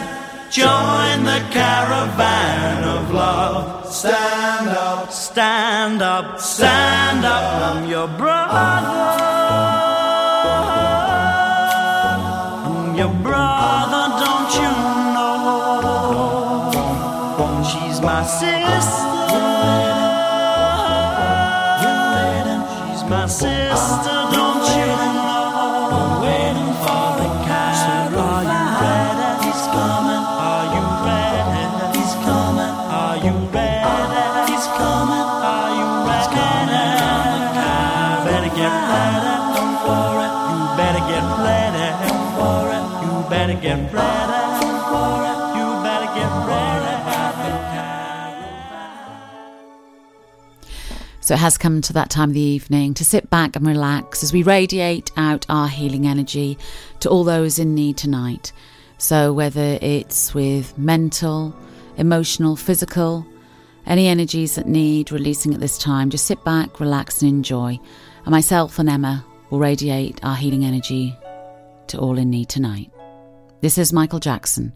Join 0.51 1.25
the 1.25 1.47
caravan 1.51 2.85
of 2.85 3.13
love. 3.13 3.87
Stand 3.87 4.69
up, 4.69 5.13
stand 5.13 6.03
up, 6.03 6.41
stand 6.41 7.25
up. 7.25 7.77
I'm 7.77 7.89
your 7.89 8.09
brother. 8.09 9.78
So 51.29 51.35
it 51.35 51.41
has 51.41 51.59
come 51.59 51.83
to 51.83 51.93
that 51.93 52.09
time 52.09 52.31
of 52.31 52.35
the 52.35 52.41
evening 52.41 52.95
to 52.95 53.05
sit 53.05 53.29
back 53.29 53.55
and 53.55 53.67
relax 53.67 54.23
as 54.23 54.33
we 54.33 54.43
radiate 54.43 55.13
out 55.19 55.45
our 55.51 55.69
healing 55.69 56.07
energy 56.07 56.57
to 57.01 57.11
all 57.11 57.23
those 57.23 57.59
in 57.59 57.75
need 57.75 57.99
tonight. 57.99 58.51
So 58.97 59.35
whether 59.35 59.79
it's 59.83 60.33
with 60.33 60.79
mental, 60.79 61.55
emotional, 61.99 62.57
physical, 62.57 63.27
any 63.85 64.07
energies 64.07 64.55
that 64.55 64.67
need 64.67 65.13
releasing 65.13 65.53
at 65.53 65.61
this 65.61 65.77
time, 65.77 66.09
just 66.09 66.25
sit 66.25 66.43
back, 66.45 66.81
relax, 66.81 67.21
and 67.21 67.29
enjoy. 67.29 67.79
And 68.25 68.31
myself 68.31 68.79
and 68.79 68.89
Emma 68.89 69.23
will 69.51 69.59
radiate 69.59 70.25
our 70.25 70.35
healing 70.35 70.65
energy 70.65 71.15
to 71.89 71.99
all 71.99 72.17
in 72.17 72.31
need 72.31 72.49
tonight. 72.49 72.91
This 73.61 73.77
is 73.77 73.93
Michael 73.93 74.19
Jackson 74.19 74.73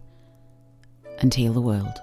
and 1.17 1.33
Heal 1.33 1.53
the 1.53 1.61
World. 1.61 2.02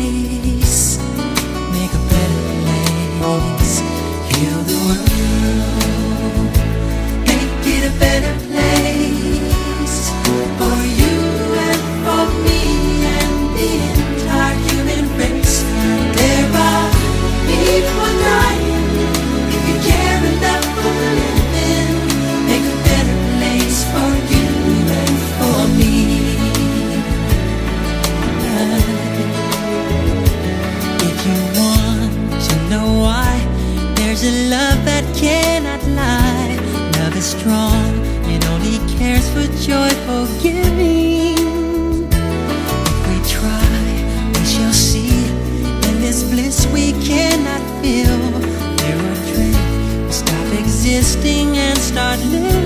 existing 50.93 51.55
and 51.57 51.77
start 51.77 52.19
living. 52.19 52.60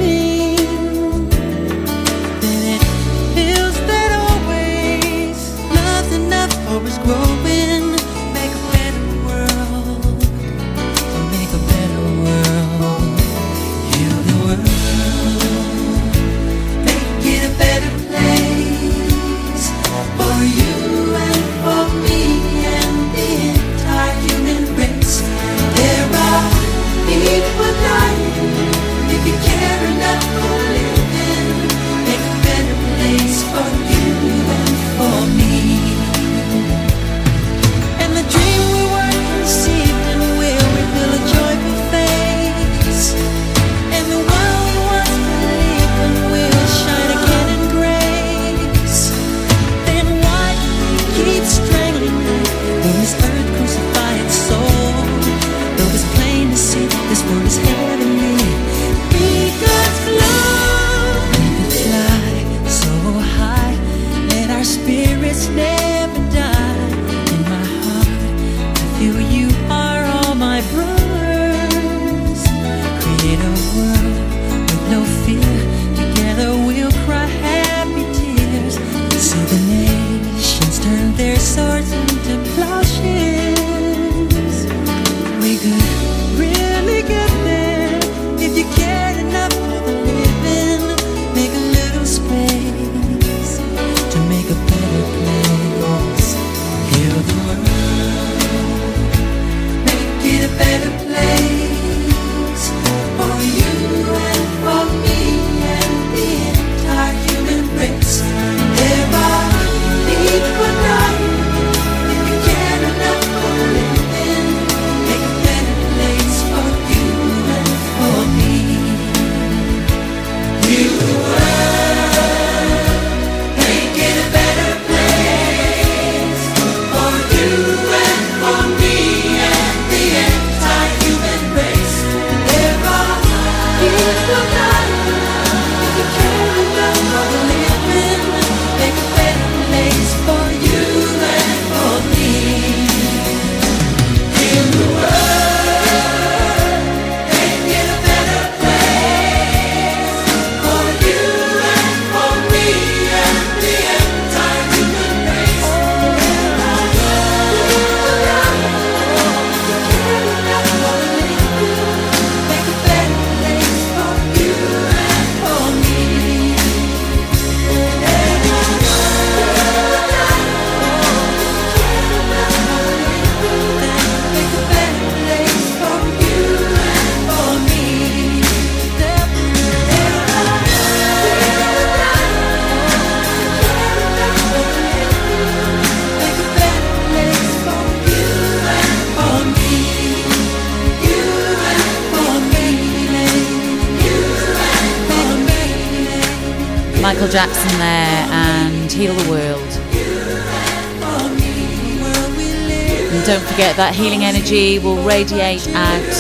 Forget 203.56 203.78
that 203.78 203.96
healing 203.96 204.26
energy 204.26 204.80
will 204.80 205.02
radiate 205.08 205.66
out 205.70 206.14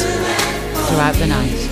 throughout 0.87 1.15
the 1.15 1.27
night. 1.27 1.64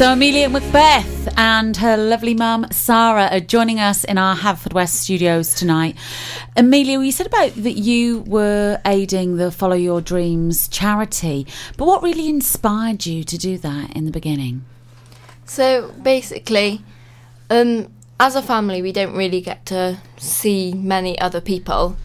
So 0.00 0.10
Amelia 0.10 0.48
Mcbeth 0.48 1.30
and 1.36 1.76
her 1.76 1.94
lovely 1.98 2.32
mum 2.32 2.66
Sarah 2.70 3.28
are 3.32 3.38
joining 3.38 3.80
us 3.80 4.02
in 4.02 4.16
our 4.16 4.34
Haverfordwest 4.34 4.94
studios 4.94 5.52
tonight. 5.54 5.94
Amelia, 6.56 6.98
you 7.02 7.12
said 7.12 7.26
about 7.26 7.54
that 7.56 7.72
you 7.74 8.20
were 8.20 8.80
aiding 8.86 9.36
the 9.36 9.50
Follow 9.50 9.76
Your 9.76 10.00
Dreams 10.00 10.68
charity, 10.68 11.46
but 11.76 11.84
what 11.84 12.02
really 12.02 12.30
inspired 12.30 13.04
you 13.04 13.24
to 13.24 13.36
do 13.36 13.58
that 13.58 13.94
in 13.94 14.06
the 14.06 14.10
beginning? 14.10 14.64
So 15.44 15.92
basically, 16.02 16.82
um, 17.50 17.92
as 18.18 18.36
a 18.36 18.42
family, 18.42 18.80
we 18.80 18.92
don't 18.92 19.14
really 19.14 19.42
get 19.42 19.66
to 19.66 19.98
see 20.16 20.72
many 20.72 21.18
other 21.20 21.42
people. 21.42 21.98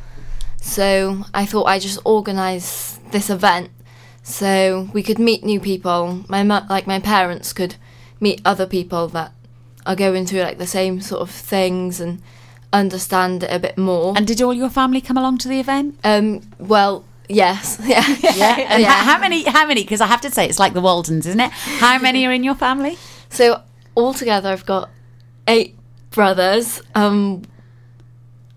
So 0.57 1.23
I 1.33 1.45
thought 1.45 1.67
I'd 1.67 1.81
just 1.81 1.99
organise 2.03 2.99
this 3.11 3.29
event 3.29 3.69
so 4.27 4.89
we 4.91 5.03
could 5.03 5.19
meet 5.19 5.43
new 5.43 5.59
people. 5.59 6.23
My 6.27 6.41
mu- 6.43 6.67
like 6.69 6.87
my 6.87 6.99
parents 6.99 7.53
could 7.53 7.75
meet 8.19 8.41
other 8.43 8.65
people 8.65 9.07
that 9.09 9.31
are 9.85 9.95
going 9.95 10.25
through 10.25 10.41
like 10.41 10.57
the 10.57 10.65
same 10.65 10.99
sort 10.99 11.21
of 11.21 11.29
things 11.29 11.99
and 12.01 12.19
understand 12.73 13.43
it 13.43 13.51
a 13.51 13.59
bit 13.59 13.77
more. 13.77 14.13
And 14.17 14.25
did 14.25 14.41
all 14.41 14.53
your 14.53 14.69
family 14.71 14.99
come 14.99 15.15
along 15.17 15.37
to 15.39 15.47
the 15.47 15.59
event? 15.59 15.99
Um, 16.03 16.41
well, 16.57 17.05
yes, 17.29 17.79
yeah, 17.85 18.03
Yeah. 18.35 18.55
And 18.69 18.83
ho- 18.83 18.89
how 19.11 19.19
many? 19.19 19.43
How 19.43 19.67
many? 19.67 19.83
Because 19.83 20.01
I 20.01 20.07
have 20.07 20.21
to 20.21 20.31
say, 20.31 20.47
it's 20.49 20.57
like 20.59 20.73
the 20.73 20.81
Waltons, 20.81 21.27
isn't 21.27 21.39
it? 21.39 21.51
How 21.51 21.99
many 22.07 22.25
are 22.25 22.31
in 22.31 22.43
your 22.43 22.55
family? 22.55 22.97
So 23.29 23.61
altogether, 23.95 24.49
I've 24.49 24.65
got 24.65 24.89
eight 25.47 25.75
brothers. 26.09 26.81
Um, 26.95 27.43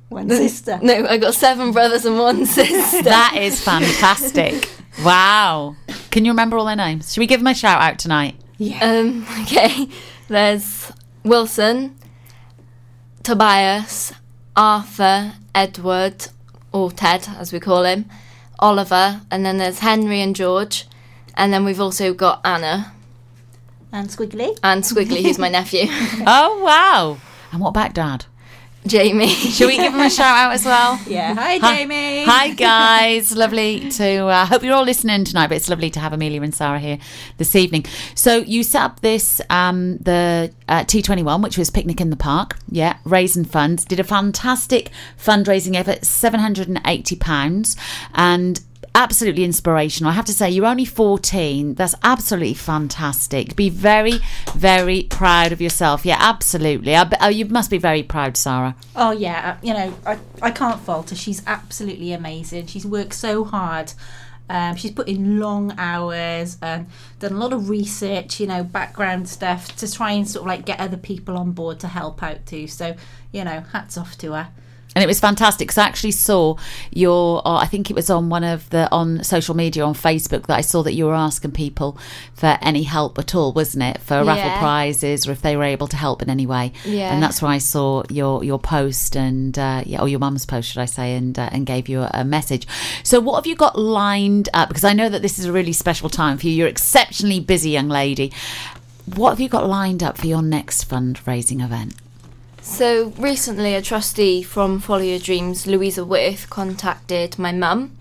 one 0.09 0.31
sister. 0.31 0.79
No, 0.83 1.07
I 1.07 1.19
got 1.19 1.35
seven 1.35 1.73
brothers 1.73 2.07
and 2.07 2.19
one 2.19 2.47
sister. 2.47 3.03
That 3.03 3.35
is 3.37 3.62
fantastic. 3.62 4.66
Wow. 5.05 5.77
Can 6.11 6.25
you 6.25 6.33
remember 6.33 6.57
all 6.59 6.65
their 6.65 6.77
names? 6.77 7.13
Should 7.13 7.21
we 7.21 7.27
give 7.27 7.41
them 7.41 7.47
a 7.47 7.55
shout 7.55 7.81
out 7.81 7.99
tonight? 7.99 8.37
Yeah. 8.57 8.79
Um, 8.85 9.27
okay. 9.43 9.89
There's 10.29 10.93
Wilson, 11.25 11.97
Tobias, 13.23 14.13
Arthur, 14.57 15.35
Edward, 15.55 16.29
or 16.73 16.91
Ted 16.91 17.29
as 17.39 17.53
we 17.53 17.61
call 17.61 17.85
him, 17.85 18.07
Oliver, 18.59 19.21
and 19.31 19.45
then 19.47 19.59
there's 19.59 19.79
Henry 19.81 20.21
and 20.21 20.35
George, 20.35 20.87
and 21.35 21.53
then 21.53 21.65
we've 21.65 21.81
also 21.81 22.13
got 22.13 22.41
Anna 22.45 22.93
And 23.93 24.09
Squiggly. 24.09 24.59
and 24.63 24.83
Squiggly, 24.83 25.23
who's 25.23 25.39
my 25.39 25.49
nephew. 25.49 25.85
Oh 26.27 26.61
wow! 26.63 27.19
And 27.53 27.61
what 27.61 27.71
about 27.71 27.95
Dad? 27.95 28.27
Jamie. 28.89 29.28
Shall 29.28 29.68
we 29.68 29.76
give 29.76 29.93
him 29.93 30.01
a 30.01 30.11
shout 30.11 30.36
out 30.36 30.53
as 30.53 30.64
well? 30.64 30.99
Yeah. 31.09 31.34
Hi, 31.34 31.59
Jamie. 31.59 32.24
Hi 32.24 32.51
guys, 32.51 33.34
lovely 33.34 33.89
to. 33.91 34.05
I 34.05 34.43
uh, 34.43 34.47
hope 34.47 34.62
you're 34.62 34.74
all 34.74 34.84
listening 34.84 35.24
tonight. 35.24 35.49
But 35.49 35.57
it's 35.57 35.68
lovely 35.68 35.91
to 35.91 36.01
have 36.01 36.12
Amelia 36.12 36.43
and 36.43 36.55
Sarah 36.55 36.78
here 36.78 36.99
this 37.39 37.57
evening. 37.57 37.86
So 38.14 38.39
you 38.39 38.62
set 38.62 38.82
up 38.82 39.01
this 39.01 39.41
um, 39.49 39.99
the 39.99 40.53
uh, 40.68 40.84
T21, 40.84 41.43
which 41.43 41.57
was 41.57 41.70
picnic 41.70 42.01
in 42.01 42.11
the 42.11 42.16
park. 42.16 42.59
Yeah, 42.70 42.99
raising 43.05 43.45
funds. 43.45 43.84
Did 43.84 44.01
a 44.01 44.05
fantastic 44.05 44.91
fundraising 45.18 45.76
effort, 45.76 46.05
seven 46.05 46.41
hundred 46.41 46.68
and 46.68 46.80
eighty 46.84 47.16
pounds, 47.16 47.76
and 48.14 48.61
absolutely 48.95 49.45
inspirational. 49.45 50.11
I 50.11 50.14
have 50.14 50.24
to 50.26 50.32
say, 50.32 50.51
you're 50.51 50.66
only 50.66 50.84
14. 50.84 51.74
That's 51.74 51.95
absolutely 52.03 52.55
fantastic. 52.55 53.57
Be 53.57 53.70
very, 53.70 54.20
very 54.55 55.05
proud 55.05 55.53
of 55.53 55.61
yourself. 55.61 56.05
Yeah, 56.05 56.16
absolutely. 56.18 56.97
I, 56.97 57.09
oh, 57.20 57.28
you 57.28 57.45
must 57.47 57.70
be 57.70 57.78
very 57.78 58.03
proud, 58.03 58.36
Sarah. 58.36 58.76
Oh 58.97 59.11
yeah, 59.11 59.57
uh, 59.57 59.61
you 59.62 59.74
know 59.74 59.95
I, 60.07 60.18
I 60.43 60.51
can't 60.51 60.80
fault 60.80 61.11
her. 61.11 61.16
She's 61.16 61.43
absolutely 61.47 62.12
amazing. 62.12 62.66
She's 62.66 62.86
worked 62.86 63.14
so 63.14 63.45
hard. 63.45 63.93
Um, 64.51 64.76
she's 64.76 64.93
put 64.93 65.09
in 65.09 65.39
long 65.39 65.74
hours 65.76 66.57
and 66.62 66.86
done 67.18 67.32
a 67.32 67.39
lot 67.39 67.53
of 67.53 67.68
research, 67.68 68.41
you 68.41 68.47
know, 68.47 68.64
background 68.64 69.28
stuff 69.28 69.76
to 69.76 69.93
try 69.93 70.12
and 70.12 70.26
sort 70.26 70.43
of 70.43 70.47
like 70.47 70.64
get 70.64 70.80
other 70.80 70.97
people 70.97 71.36
on 71.36 71.53
board 71.53 71.80
to 71.80 71.89
help 71.89 72.22
out 72.22 72.47
too. 72.47 72.66
So 72.66 72.97
you 73.32 73.45
know, 73.45 73.61
hats 73.72 73.99
off 73.99 74.16
to 74.18 74.32
her. 74.32 74.49
And 74.95 75.05
it 75.05 75.07
was 75.07 75.20
fantastic 75.20 75.68
because 75.68 75.78
I 75.78 75.86
actually 75.86 76.12
saw 76.12 76.57
your. 76.91 77.39
Or 77.47 77.59
I 77.59 77.66
think 77.66 77.91
it 77.91 77.95
was 77.95 78.11
on 78.11 78.30
one 78.30 78.43
of 78.43 78.68
the 78.70 78.91
on 78.91 79.22
social 79.22 79.55
media 79.55 79.84
on 79.84 79.95
Facebook 79.95 80.47
that 80.47 80.57
I 80.57 80.61
saw 80.62 80.82
that 80.82 80.95
you 80.95 81.07
were 81.07 81.14
asking 81.14 81.53
people 81.53 81.99
for 82.34 82.59
any 82.62 82.82
help 82.84 83.18
at 83.18 83.34
all, 83.34 83.53
wasn't 83.53 83.84
it? 83.84 84.01
For 84.01 84.24
raffle 84.24 84.59
prizes 84.59 85.28
or 85.28 85.32
if 85.32 85.43
they 85.43 85.57
were 85.57 85.64
able 85.64 85.89
to 85.89 85.97
help 85.97 86.22
in 86.22 86.30
any 86.30 86.47
way. 86.47 86.72
Yeah. 86.84 87.12
And 87.12 87.22
that's 87.22 87.43
where 87.43 87.51
I 87.51 87.59
saw 87.59 88.03
your 88.09 88.43
your 88.43 88.59
post 88.59 89.14
and 89.14 89.59
uh, 89.59 89.82
yeah, 89.84 90.01
or 90.01 90.09
your 90.09 90.20
mum's 90.20 90.47
post, 90.47 90.70
should 90.70 90.80
I 90.80 90.86
say, 90.86 91.14
and 91.14 91.39
uh, 91.39 91.51
and 91.53 91.66
gave 91.66 91.89
you 91.89 92.01
a, 92.01 92.11
a 92.14 92.24
message. 92.24 92.66
So 93.03 93.20
what 93.20 93.36
have 93.36 93.47
you 93.47 93.57
got 93.57 93.78
lined 93.78 94.49
up? 94.55 94.68
Because 94.68 94.84
I 94.84 94.95
know 94.95 95.09
that 95.11 95.22
this 95.22 95.39
is 95.39 95.45
a 95.45 95.53
really 95.53 95.72
special 95.72 96.09
time 96.09 96.39
for 96.39 96.47
you. 96.47 96.53
You're 96.55 96.68
exceptionally 96.68 97.41
busy, 97.41 97.70
young 97.70 97.89
lady. 97.89 98.32
What 99.14 99.30
have 99.30 99.41
you 99.41 99.49
got 99.49 99.68
lined 99.68 100.03
up 100.03 100.18
for 100.18 100.26
your 100.26 100.43
next 100.43 100.89
fundraising 100.89 101.62
event? 101.62 101.95
So 102.69 103.12
recently, 103.19 103.75
a 103.75 103.83
trustee 103.83 104.43
from 104.43 104.79
Follow 104.79 105.03
Your 105.03 105.19
Dreams, 105.19 105.66
Louisa 105.66 106.05
Worth, 106.05 106.49
contacted 106.49 107.37
my 107.37 107.51
mum, 107.51 107.97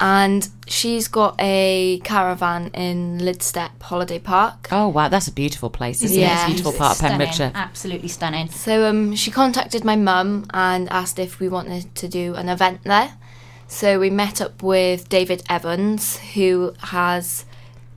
and 0.00 0.48
she's 0.66 1.06
got 1.06 1.36
a 1.38 2.00
caravan 2.02 2.70
in 2.74 3.18
Lydstep 3.18 3.80
Holiday 3.82 4.18
Park. 4.18 4.68
Oh 4.72 4.88
wow, 4.88 5.08
that's 5.08 5.28
a 5.28 5.32
beautiful 5.32 5.70
place, 5.70 6.02
isn't 6.02 6.20
it? 6.20 6.24
It's 6.26 6.42
a 6.42 6.46
beautiful 6.46 6.72
part 6.72 6.92
of 6.92 6.96
Stunning. 6.96 7.18
Pembrokeshire. 7.18 7.52
Absolutely 7.54 8.08
stunning. 8.08 8.48
So 8.50 8.86
um, 8.86 9.14
she 9.14 9.30
contacted 9.30 9.84
my 9.84 9.94
mum 9.94 10.46
and 10.52 10.88
asked 10.88 11.20
if 11.20 11.38
we 11.38 11.48
wanted 11.48 11.94
to 11.94 12.08
do 12.08 12.34
an 12.34 12.48
event 12.48 12.80
there. 12.82 13.12
So 13.68 14.00
we 14.00 14.10
met 14.10 14.40
up 14.40 14.62
with 14.64 15.08
David 15.08 15.44
Evans, 15.48 16.16
who 16.34 16.74
has, 16.80 17.44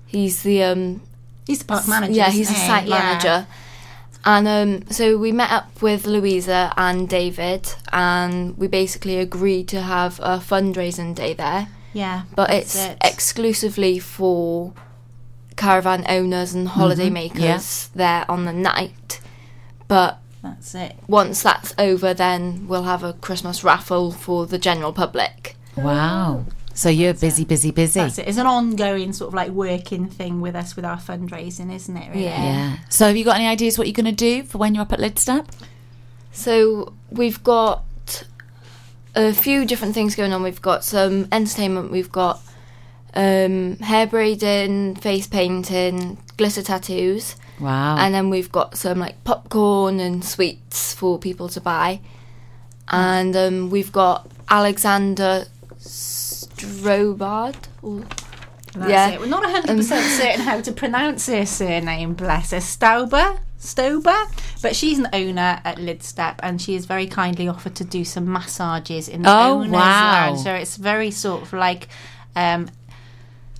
he's 0.06 0.44
the 0.44 0.62
um, 0.64 1.02
he's 1.48 1.60
the 1.60 1.66
park 1.66 1.88
manager, 1.88 2.14
Yeah, 2.14 2.30
he's 2.30 2.50
the 2.50 2.54
he? 2.54 2.68
site 2.68 2.88
Yeah. 2.88 3.46
Manager. 4.26 4.48
And 4.50 4.84
um, 4.84 4.92
so 4.92 5.18
we 5.18 5.32
met 5.32 5.52
up 5.52 5.82
with 5.82 6.06
Louisa 6.06 6.74
and 6.78 7.08
David, 7.08 7.74
and 7.92 8.58
we 8.58 8.68
basically 8.68 9.18
agreed 9.18 9.68
to 9.70 9.82
have 9.82 10.20
a 10.20 10.38
fundraising 10.38 11.16
day 11.16 11.34
there. 11.34 11.68
Yeah, 11.94 12.24
but 12.36 12.52
it's 12.52 12.76
it. 12.76 12.98
exclusively 13.02 13.98
for 14.00 14.74
caravan 15.56 16.06
owners 16.08 16.54
and 16.54 16.70
holiday 16.70 17.10
Mhm, 17.10 17.14
makers 17.14 17.90
there 17.96 18.26
on 18.30 18.46
the 18.46 18.54
night. 18.54 19.20
But 19.88 20.20
that's 20.42 20.74
it. 20.76 20.96
Once 21.08 21.42
that's 21.42 21.74
over, 21.78 22.14
then 22.14 22.68
we'll 22.68 22.84
have 22.84 23.04
a 23.04 23.14
Christmas 23.14 23.64
raffle 23.64 24.12
for 24.12 24.46
the 24.46 24.58
general 24.60 24.94
public. 24.94 25.56
Wow. 25.76 26.46
So 26.80 26.88
you're 26.88 27.14
busy, 27.14 27.44
busy, 27.44 27.72
busy. 27.72 28.00
That's 28.00 28.20
it. 28.20 28.30
It's 28.30 28.38
an 28.38 28.48
ongoing 28.48 29.12
sort 29.12 29.28
of 29.28 29.34
like 29.34 29.50
working 29.50 30.08
thing 30.08 30.40
with 30.40 30.56
us 30.56 30.78
with 30.78 30.86
our 30.86 30.96
fundraising, 30.96 31.76
isn't 31.76 31.98
it? 31.98 32.08
Really? 32.12 32.24
Yeah. 32.24 32.78
So 32.88 33.08
have 33.08 33.18
you 33.18 33.26
got 33.26 33.36
any 33.36 33.48
ideas 33.48 33.78
what 33.78 33.86
you're 33.86 33.94
going 33.94 34.06
to 34.06 34.14
do 34.14 34.44
for 34.44 34.60
when 34.60 34.74
you're 34.74 34.84
up 34.84 34.94
at 34.94 35.00
Lydstep? 35.00 35.46
So 36.32 36.94
we've 37.12 37.44
got 37.44 37.84
a 39.14 39.34
few 39.34 39.66
different 39.66 39.94
things 39.94 40.16
going 40.16 40.32
on. 40.32 40.42
We've 40.42 40.62
got 40.62 40.86
some 40.86 41.28
entertainment. 41.34 41.92
We've 41.92 42.14
got 42.14 42.40
um, 43.14 43.76
hair 43.80 44.08
braiding, 44.08 44.96
face 44.96 45.28
painting, 45.28 46.18
glitter 46.38 46.62
tattoos. 46.62 47.36
Wow. 47.60 47.98
And 47.98 48.14
then 48.14 48.30
we've 48.30 48.54
got 48.54 48.78
some 48.78 49.00
like 49.00 49.22
popcorn 49.26 50.00
and 50.00 50.24
sweets 50.24 50.94
for 50.94 51.20
people 51.20 51.50
to 51.50 51.60
buy. 51.60 52.00
And 52.88 53.36
um, 53.36 53.70
we've 53.70 53.92
got 53.92 54.32
Alexander 54.48 55.48
Or, 57.82 58.02
That's 58.76 58.90
yeah. 58.92 59.10
it. 59.10 59.20
We're 59.20 59.28
not 59.28 59.44
100% 59.44 59.70
Um, 59.70 59.82
certain 59.82 60.42
how 60.42 60.62
to 60.62 60.72
pronounce 60.72 61.28
her 61.28 61.46
surname, 61.46 62.14
bless 62.14 62.52
her. 62.52 62.58
Stauber? 62.58 63.40
Stober? 63.60 64.16
But 64.62 64.76
she's 64.76 65.00
an 65.00 65.10
owner 65.12 65.60
at 65.66 65.78
Lydstep 65.78 66.36
and 66.42 66.62
she 66.62 66.76
has 66.76 66.86
very 66.86 67.08
kindly 67.08 67.48
offered 67.48 67.76
to 67.76 67.84
do 67.84 68.06
some 68.06 68.32
massages 68.32 69.10
in 69.10 69.24
the 69.24 69.30
Oh, 69.30 69.60
owner's 69.62 69.72
wow. 69.72 70.28
lounge. 70.30 70.40
So 70.44 70.54
it's 70.54 70.78
very 70.78 71.12
sort 71.12 71.42
of 71.42 71.52
like 71.54 71.88
um, 72.36 72.70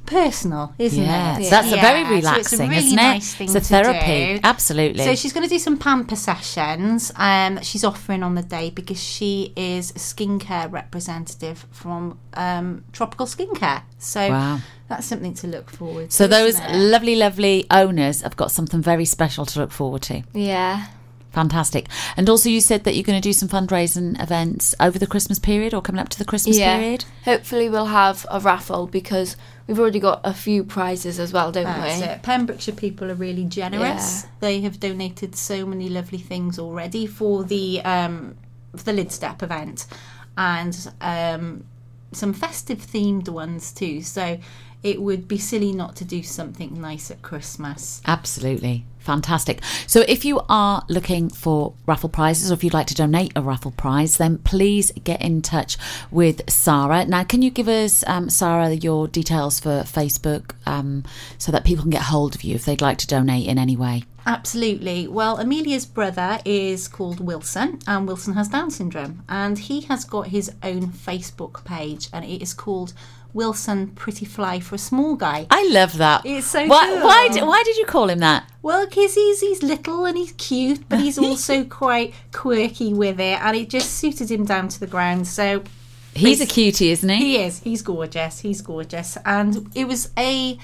personal, 0.10 0.74
isn't 0.78 1.04
Yes, 1.04 1.48
it? 1.48 1.50
that's 1.50 1.72
a 1.72 1.76
very 1.78 2.04
so 2.04 2.10
it's 2.14 2.26
a 2.26 2.30
relaxing, 2.30 2.60
really 2.70 2.78
isn't 2.78 3.00
it? 3.00 3.02
nice 3.02 3.36
thing 3.36 3.46
It's 3.46 3.56
a 3.56 3.60
to 3.60 3.66
therapy, 3.66 4.34
do. 4.36 4.40
absolutely. 4.44 5.04
So 5.06 5.16
she's 5.16 5.34
going 5.34 5.44
to 5.44 5.50
do 5.50 5.60
some 5.60 5.78
pamper 5.78 6.16
sessions 6.16 7.12
um, 7.16 7.62
she's 7.62 7.84
offering 7.84 8.24
on 8.24 8.36
the 8.36 8.42
day 8.42 8.70
because 8.72 9.02
she 9.02 9.54
is 9.56 9.92
a 9.92 9.96
skincare 9.96 10.72
representative 10.72 11.66
from 11.72 12.18
um, 12.34 12.84
Tropical 12.92 13.26
Skincare. 13.26 13.84
So 14.00 14.30
Wow. 14.30 14.60
that's 14.88 15.06
something 15.06 15.34
to 15.36 15.48
look 15.48 15.70
forward 15.70 16.10
to. 16.10 16.16
So 16.16 16.28
those 16.28 16.60
lovely, 16.72 17.16
lovely 17.16 17.66
owners 17.72 18.22
have 18.22 18.36
got 18.36 18.52
something 18.52 18.82
very 18.82 19.06
special 19.06 19.46
to 19.46 19.60
look 19.60 19.72
forward 19.72 20.02
to. 20.04 20.24
Yeah. 20.34 20.88
Fantastic. 21.32 21.88
And 22.18 22.28
also, 22.28 22.50
you 22.50 22.60
said 22.60 22.86
that 22.86 22.96
you're 22.96 23.04
going 23.04 23.22
to 23.22 23.28
do 23.30 23.34
some 23.34 23.48
fundraising 23.48 24.20
events 24.22 24.74
over 24.80 24.98
the 24.98 25.06
Christmas 25.06 25.38
period 25.38 25.76
or 25.76 25.82
coming 25.82 26.02
up 26.02 26.10
to 26.10 26.18
the 26.18 26.26
Christmas 26.26 26.58
yeah. 26.58 26.78
period. 26.80 27.06
Hopefully 27.24 27.70
we'll 27.70 27.86
have 27.86 28.26
a 28.32 28.40
raffle 28.40 28.88
because 28.88 29.36
we've 29.70 29.80
already 29.80 30.00
got 30.00 30.22
a 30.24 30.34
few 30.34 30.64
prizes 30.64 31.20
as 31.20 31.32
well, 31.32 31.52
don't 31.52 31.66
That's 31.66 32.02
we? 32.02 32.08
it. 32.08 32.24
Pembrokeshire 32.24 32.74
people 32.74 33.12
are 33.12 33.16
really 33.16 33.46
generous. 33.46 34.24
Yeah. 34.24 34.30
They 34.40 34.62
have 34.62 34.80
donated 34.80 35.36
so 35.36 35.64
many 35.64 35.90
lovely 35.90 36.18
things 36.18 36.58
already 36.58 37.06
for 37.06 37.44
the 37.44 37.80
um, 37.84 38.36
for 38.76 38.84
the 38.84 38.94
Lydstep 38.94 39.44
event, 39.44 39.86
and 40.36 40.92
um, 41.02 41.66
some 42.12 42.34
festive 42.34 42.80
themed 42.80 43.30
ones 43.30 43.72
too. 43.72 44.02
So 44.02 44.40
it 44.84 45.02
would 45.02 45.28
be 45.28 45.38
silly 45.38 45.72
not 45.72 45.96
to 45.98 46.06
do 46.06 46.24
something 46.24 46.80
nice 46.80 47.12
at 47.12 47.22
Christmas. 47.22 48.02
Absolutely. 48.06 48.86
Fantastic. 49.00 49.64
So, 49.88 50.04
if 50.08 50.24
you 50.24 50.42
are 50.50 50.84
looking 50.88 51.30
for 51.30 51.74
raffle 51.86 52.10
prizes 52.10 52.52
or 52.52 52.54
if 52.54 52.64
you'd 52.64 52.74
like 52.74 52.88
to 52.88 52.94
donate 52.94 53.32
a 53.36 53.42
raffle 53.42 53.72
prize, 53.72 54.18
then 54.18 54.38
please 54.40 54.92
get 55.04 55.22
in 55.22 55.42
touch 55.42 55.78
with 56.12 56.48
Sarah. 56.50 57.06
Now, 57.06 57.24
can 57.24 57.42
you 57.42 57.50
give 57.50 57.68
us, 57.68 58.04
um, 58.08 58.30
Sarah, 58.30 58.72
your 58.72 59.08
details 59.08 59.60
for 59.60 59.84
Facebook 59.84 60.52
um, 60.66 61.06
so 61.38 61.52
that 61.52 61.64
people 61.64 61.84
can 61.84 61.92
get 61.92 62.04
hold 62.04 62.36
of 62.36 62.44
you 62.44 62.56
if 62.56 62.66
they'd 62.66 62.82
like 62.82 62.98
to 63.00 63.08
donate 63.08 63.48
in 63.48 63.58
any 63.58 63.76
way? 63.76 64.04
Absolutely. 64.26 65.08
Well, 65.08 65.38
Amelia's 65.38 65.88
brother 65.88 66.40
is 66.46 66.88
called 66.88 67.20
Wilson, 67.20 67.80
and 67.88 68.06
Wilson 68.06 68.34
has 68.34 68.50
Down 68.50 68.70
syndrome, 68.70 69.24
and 69.28 69.58
he 69.58 69.82
has 69.82 70.06
got 70.06 70.28
his 70.28 70.52
own 70.62 70.88
Facebook 70.88 71.66
page, 71.66 72.10
and 72.14 72.24
it 72.24 72.42
is 72.42 72.54
called 72.54 72.94
Wilson 73.34 73.88
Pretty 73.90 74.26
Fly 74.26 74.60
for 74.60 74.76
a 74.76 74.80
Small 74.80 75.16
Guy. 75.16 75.48
I 75.50 75.68
love 75.70 75.98
that. 75.98 76.26
It's 76.26 76.48
so 76.48 76.66
why, 76.66 76.88
cool. 76.88 77.04
why, 77.04 77.30
why 77.48 77.64
did 77.64 77.78
you 77.78 77.86
call 77.86 78.10
him 78.10 78.20
that? 78.20 78.50
Well, 78.62 78.86
because 78.86 79.16
he's, 79.16 79.40
he's 79.40 79.64
little 79.64 80.06
and 80.06 80.18
he's 80.18 80.34
cute, 80.34 80.88
but 80.90 81.00
he's 81.00 81.18
also 81.20 81.64
quite 81.64 82.14
quirky 82.32 82.94
with 82.94 83.20
it, 83.20 83.40
and 83.42 83.56
it 83.56 83.70
just 83.70 83.92
suited 83.94 84.32
him 84.32 84.46
down 84.46 84.68
to 84.70 84.80
the 84.80 84.88
ground. 84.88 85.28
So 85.28 85.64
He's 86.16 86.42
a 86.42 86.46
cutie, 86.46 86.90
isn't 86.90 87.10
he? 87.10 87.18
He 87.18 87.38
is. 87.38 87.60
He's 87.60 87.82
gorgeous. 87.82 88.40
He's 88.40 88.62
gorgeous. 88.62 89.18
And 89.26 89.70
it 89.76 89.86
was 89.86 90.10
a 90.18 90.58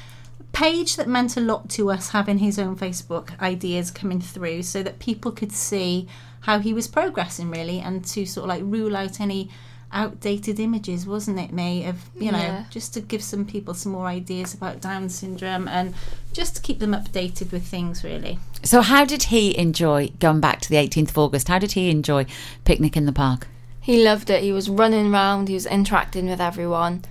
page 0.52 0.96
that 0.96 1.08
meant 1.08 1.38
a 1.38 1.42
lot 1.42 1.70
to 1.70 1.92
us 1.92 2.10
having 2.10 2.40
his 2.40 2.58
own 2.58 2.76
Facebook 2.76 3.40
ideas 3.42 3.92
coming 3.92 4.22
through 4.22 4.64
so 4.64 4.82
that 4.84 5.00
people 5.00 5.32
could 5.32 5.52
see 5.52 6.08
how 6.42 6.60
he 6.60 6.74
was 6.74 6.88
progressing 6.88 7.50
really 7.50 7.80
and 7.80 8.06
to 8.06 8.26
sort 8.26 8.46
of 8.46 8.50
like 8.50 8.64
rule 8.64 8.96
out 8.96 9.20
any 9.20 9.50
outdated 9.96 10.60
images, 10.60 11.08
wasn't 11.08 11.40
it, 11.40 11.52
me? 11.52 11.86
Of 11.86 11.96
you 12.20 12.32
know, 12.32 12.38
Yeah. 12.38 12.64
just 12.70 12.94
to 12.94 13.02
give 13.02 13.24
some 13.24 13.46
people 13.46 13.74
some 13.74 13.94
more 13.94 14.06
ideas 14.08 14.54
about 14.54 14.82
Down 14.82 15.10
syndrome 15.10 15.68
and 15.68 15.96
just 16.34 16.56
to 16.58 16.62
keep 16.62 16.80
them 16.80 16.92
updated 16.92 17.52
with 17.52 17.66
things, 17.66 18.04
really. 18.04 18.38
So, 18.62 18.82
how 18.82 19.06
did 19.06 19.24
he 19.24 19.58
enjoy 19.58 20.10
going 20.20 20.42
back 20.42 20.60
to 20.62 20.70
the 20.70 20.76
18th 20.76 21.10
of 21.12 21.18
August? 21.18 21.48
How 21.48 21.58
did 21.60 21.72
he 21.72 21.90
enjoy 21.90 22.26
picnic 22.66 22.96
in 22.98 23.06
the 23.06 23.14
park? 23.14 23.48
He 23.80 24.04
loved 24.04 24.30
it. 24.30 24.44
He 24.44 24.52
was 24.52 24.70
running 24.70 25.14
around. 25.14 25.48
He 25.48 25.54
was 25.54 25.66
interacting 25.66 26.28
with 26.30 26.42
everyone, 26.42 27.06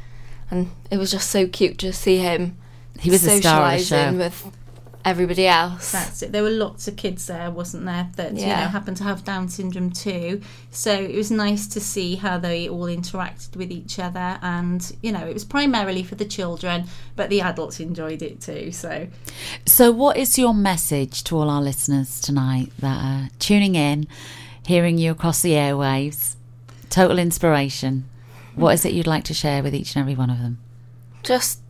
and 0.51 0.71
it 0.91 0.99
was 0.99 1.11
just 1.11 1.31
so 1.31 1.47
cute 1.47 1.79
to 1.79 1.93
see 1.93 2.19
him. 2.19 2.57
He 3.01 3.11
was 3.11 3.23
the 3.23 3.41
star 3.41 3.73
of 3.73 3.79
the 3.79 3.85
show. 3.85 3.97
socialising 3.97 4.19
with 4.19 4.53
everybody 5.05 5.47
else. 5.47 5.93
That's 5.93 6.23
it. 6.23 6.33
There 6.33 6.43
were 6.43 6.51
lots 6.51 6.89
of 6.89 6.97
kids 6.97 7.27
there, 7.27 7.51
wasn't 7.51 7.85
there, 7.85 8.09
that 8.17 8.35
you 8.35 8.47
know 8.47 8.55
happened 8.55 8.97
to 8.99 9.05
have 9.05 9.25
Down 9.25 9.49
syndrome 9.49 9.91
too. 9.91 10.41
So 10.71 10.93
it 10.93 11.15
was 11.15 11.31
nice 11.31 11.67
to 11.69 11.81
see 11.81 12.17
how 12.17 12.39
they 12.39 12.69
all 12.69 12.87
interacted 12.87 13.57
with 13.57 13.71
each 13.71 13.99
other, 13.99 14.39
and 14.43 14.97
you 15.03 15.13
know 15.13 15.27
it 15.27 15.35
was 15.35 15.45
primarily 15.45 16.03
for 16.03 16.15
the 16.15 16.25
children, 16.25 16.85
but 17.17 17.31
the 17.31 17.41
adults 17.41 17.81
enjoyed 17.81 18.23
it 18.23 18.41
too. 18.41 18.73
So 18.73 19.09
So, 19.67 19.93
what 19.93 20.17
is 20.17 20.39
your 20.39 20.55
message 20.55 21.25
to 21.25 21.37
all 21.37 21.51
our 21.51 21.63
listeners 21.63 22.21
tonight 22.21 22.73
that 22.79 23.05
are 23.05 23.29
tuning 23.39 23.75
in, 23.75 24.07
hearing 24.67 24.99
you 24.99 25.11
across 25.13 25.43
the 25.43 25.53
airwaves? 25.53 26.37
Total 26.91 27.19
inspiration. 27.19 28.09
What 28.55 28.75
is 28.75 28.85
it 28.85 28.93
you'd 28.93 29.07
like 29.07 29.25
to 29.25 29.35
share 29.35 29.63
with 29.63 29.75
each 29.75 29.97
and 29.97 30.01
every 30.01 30.15
one 30.15 30.31
of 30.31 30.39
them? 30.39 30.61
Just 31.25 31.61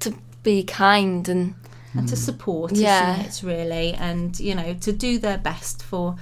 to 0.00 0.14
be 0.42 0.62
kind 0.62 1.28
and 1.28 1.54
and 1.94 2.08
to 2.08 2.16
support, 2.16 2.72
Yeah. 2.72 3.20
isn't 3.20 3.26
it? 3.26 3.46
Really, 3.46 3.92
and 3.94 4.38
you 4.40 4.54
know 4.54 4.74
to 4.74 4.92
do 4.92 5.18
their 5.18 5.38
best 5.38 5.82
for 5.82 6.16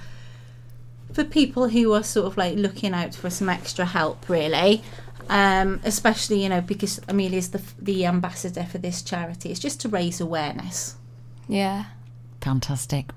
for 1.11 1.23
people 1.23 1.69
who 1.69 1.93
are 1.93 2.03
sort 2.03 2.25
of 2.27 2.37
like 2.37 2.55
looking 2.57 2.93
out 2.93 3.13
for 3.15 3.29
some 3.29 3.49
extra 3.49 3.85
help, 3.85 4.27
really. 4.29 4.81
Um, 5.29 5.79
especially, 5.85 6.43
you 6.43 6.49
know, 6.49 6.59
because 6.61 6.99
Amelia's 7.07 7.49
the 7.51 7.61
the 7.79 8.05
ambassador 8.05 8.63
for 8.63 8.77
this 8.77 9.01
charity. 9.01 9.49
It's 9.51 9.59
just 9.59 9.79
to 9.81 9.89
raise 9.89 10.19
awareness. 10.19 10.95
Yeah. 11.47 11.85
Fantastic. 12.41 13.11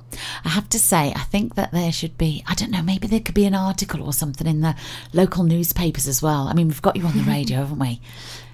I 0.45 0.51
have 0.51 0.69
to 0.69 0.79
say, 0.79 1.13
I 1.17 1.23
think 1.25 1.57
that 1.57 1.73
there 1.73 1.91
should 1.91 2.17
be, 2.17 2.45
I 2.47 2.55
don't 2.55 2.71
know, 2.71 2.81
maybe 2.81 3.09
there 3.09 3.19
could 3.19 3.35
be 3.35 3.45
an 3.45 3.57
article 3.57 4.05
or 4.05 4.13
something 4.13 4.47
in 4.47 4.61
the 4.61 4.77
local 5.13 5.43
newspapers 5.43 6.07
as 6.07 6.23
well. 6.23 6.47
I 6.47 6.53
mean, 6.53 6.69
we've 6.69 6.81
got 6.81 6.95
you 6.95 7.05
on 7.05 7.17
the 7.17 7.25
radio, 7.29 7.57
haven't 7.59 7.81
we? 7.81 8.01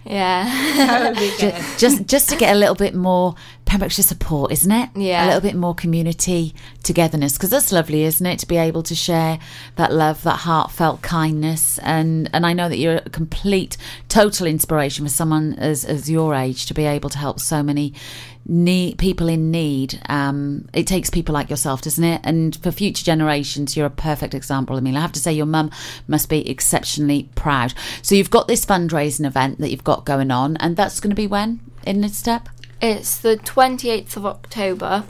Yeah. 0.04 1.12
Ju- 1.38 1.52
just 1.78 2.06
just 2.06 2.28
to 2.30 2.36
get 2.36 2.54
a 2.54 2.58
little 2.58 2.74
bit 2.74 2.94
more 2.94 3.34
Pembrokeshire 3.64 4.02
support, 4.02 4.52
isn't 4.52 4.70
it? 4.70 4.90
Yeah. 4.96 5.24
A 5.24 5.26
little 5.26 5.40
bit 5.40 5.54
more 5.54 5.74
community 5.74 6.54
togetherness 6.82 7.34
because 7.34 7.50
that's 7.50 7.70
lovely, 7.72 8.02
isn't 8.02 8.26
it? 8.26 8.38
To 8.40 8.46
be 8.46 8.56
able 8.56 8.82
to 8.82 8.94
share 8.94 9.38
that 9.76 9.92
love, 9.92 10.22
that 10.24 10.40
heartfelt 10.40 11.02
kindness, 11.02 11.78
and 11.78 12.28
and 12.32 12.44
I 12.44 12.52
know 12.52 12.68
that 12.68 12.78
you're 12.78 12.96
a 12.96 13.10
complete, 13.10 13.76
total 14.08 14.46
inspiration 14.46 15.04
for 15.04 15.10
someone 15.10 15.54
as 15.54 15.84
as 15.84 16.10
your 16.10 16.34
age 16.34 16.66
to 16.66 16.74
be 16.74 16.84
able 16.84 17.10
to 17.10 17.18
help 17.18 17.38
so 17.40 17.62
many 17.62 17.94
need 18.46 18.98
people 18.98 19.28
in 19.28 19.50
need. 19.50 20.00
Um, 20.08 20.68
it 20.72 20.86
takes 20.86 21.10
people 21.10 21.32
like 21.32 21.50
yourself, 21.50 21.82
doesn't 21.82 22.04
it? 22.04 22.20
And 22.24 22.56
for 22.56 22.70
future 22.70 23.04
generations, 23.04 23.76
you're 23.76 23.86
a 23.86 23.90
perfect 23.90 24.34
example. 24.34 24.76
I 24.76 24.80
mean, 24.80 24.96
I 24.96 25.00
have 25.00 25.12
to 25.12 25.20
say, 25.20 25.32
your 25.32 25.46
mum 25.46 25.70
must 26.08 26.28
be 26.28 26.48
exceptionally 26.48 27.28
proud. 27.34 27.74
So 28.02 28.14
you've 28.14 28.30
got 28.30 28.48
this 28.48 28.66
fundraising 28.66 29.26
event 29.26 29.58
that 29.58 29.70
you've 29.70 29.84
got 29.84 30.04
going 30.04 30.30
on, 30.30 30.56
and 30.58 30.76
that's 30.76 31.00
going 31.00 31.10
to 31.10 31.16
be 31.16 31.26
when 31.26 31.60
in 31.84 32.00
this 32.00 32.16
step. 32.16 32.48
It's 32.80 33.18
the 33.18 33.36
28th 33.36 34.16
of 34.16 34.26
October. 34.26 35.04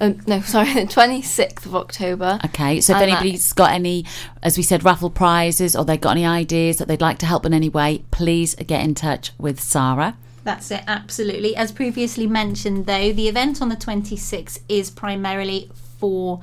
Um, 0.00 0.20
no, 0.26 0.40
sorry, 0.42 0.72
the 0.74 0.80
26th 0.80 1.66
of 1.66 1.76
October. 1.76 2.40
Okay, 2.46 2.80
so 2.80 2.94
if 2.94 3.00
And 3.00 3.10
anybody's 3.10 3.52
got 3.52 3.70
any, 3.70 4.04
as 4.42 4.56
we 4.56 4.64
said, 4.64 4.84
raffle 4.84 5.10
prizes 5.10 5.76
or 5.76 5.84
they've 5.84 6.00
got 6.00 6.12
any 6.12 6.26
ideas 6.26 6.78
that 6.78 6.88
they'd 6.88 7.00
like 7.00 7.18
to 7.18 7.26
help 7.26 7.46
in 7.46 7.54
any 7.54 7.68
way, 7.68 8.04
please 8.10 8.56
get 8.56 8.82
in 8.82 8.94
touch 8.94 9.30
with 9.38 9.60
Sarah. 9.60 10.16
That's 10.44 10.70
it, 10.70 10.82
absolutely. 10.86 11.54
As 11.54 11.70
previously 11.70 12.26
mentioned, 12.26 12.86
though, 12.86 13.12
the 13.12 13.28
event 13.28 13.62
on 13.62 13.68
the 13.68 13.76
26th 13.76 14.60
is 14.68 14.90
primarily 14.90 15.70
for 15.98 16.40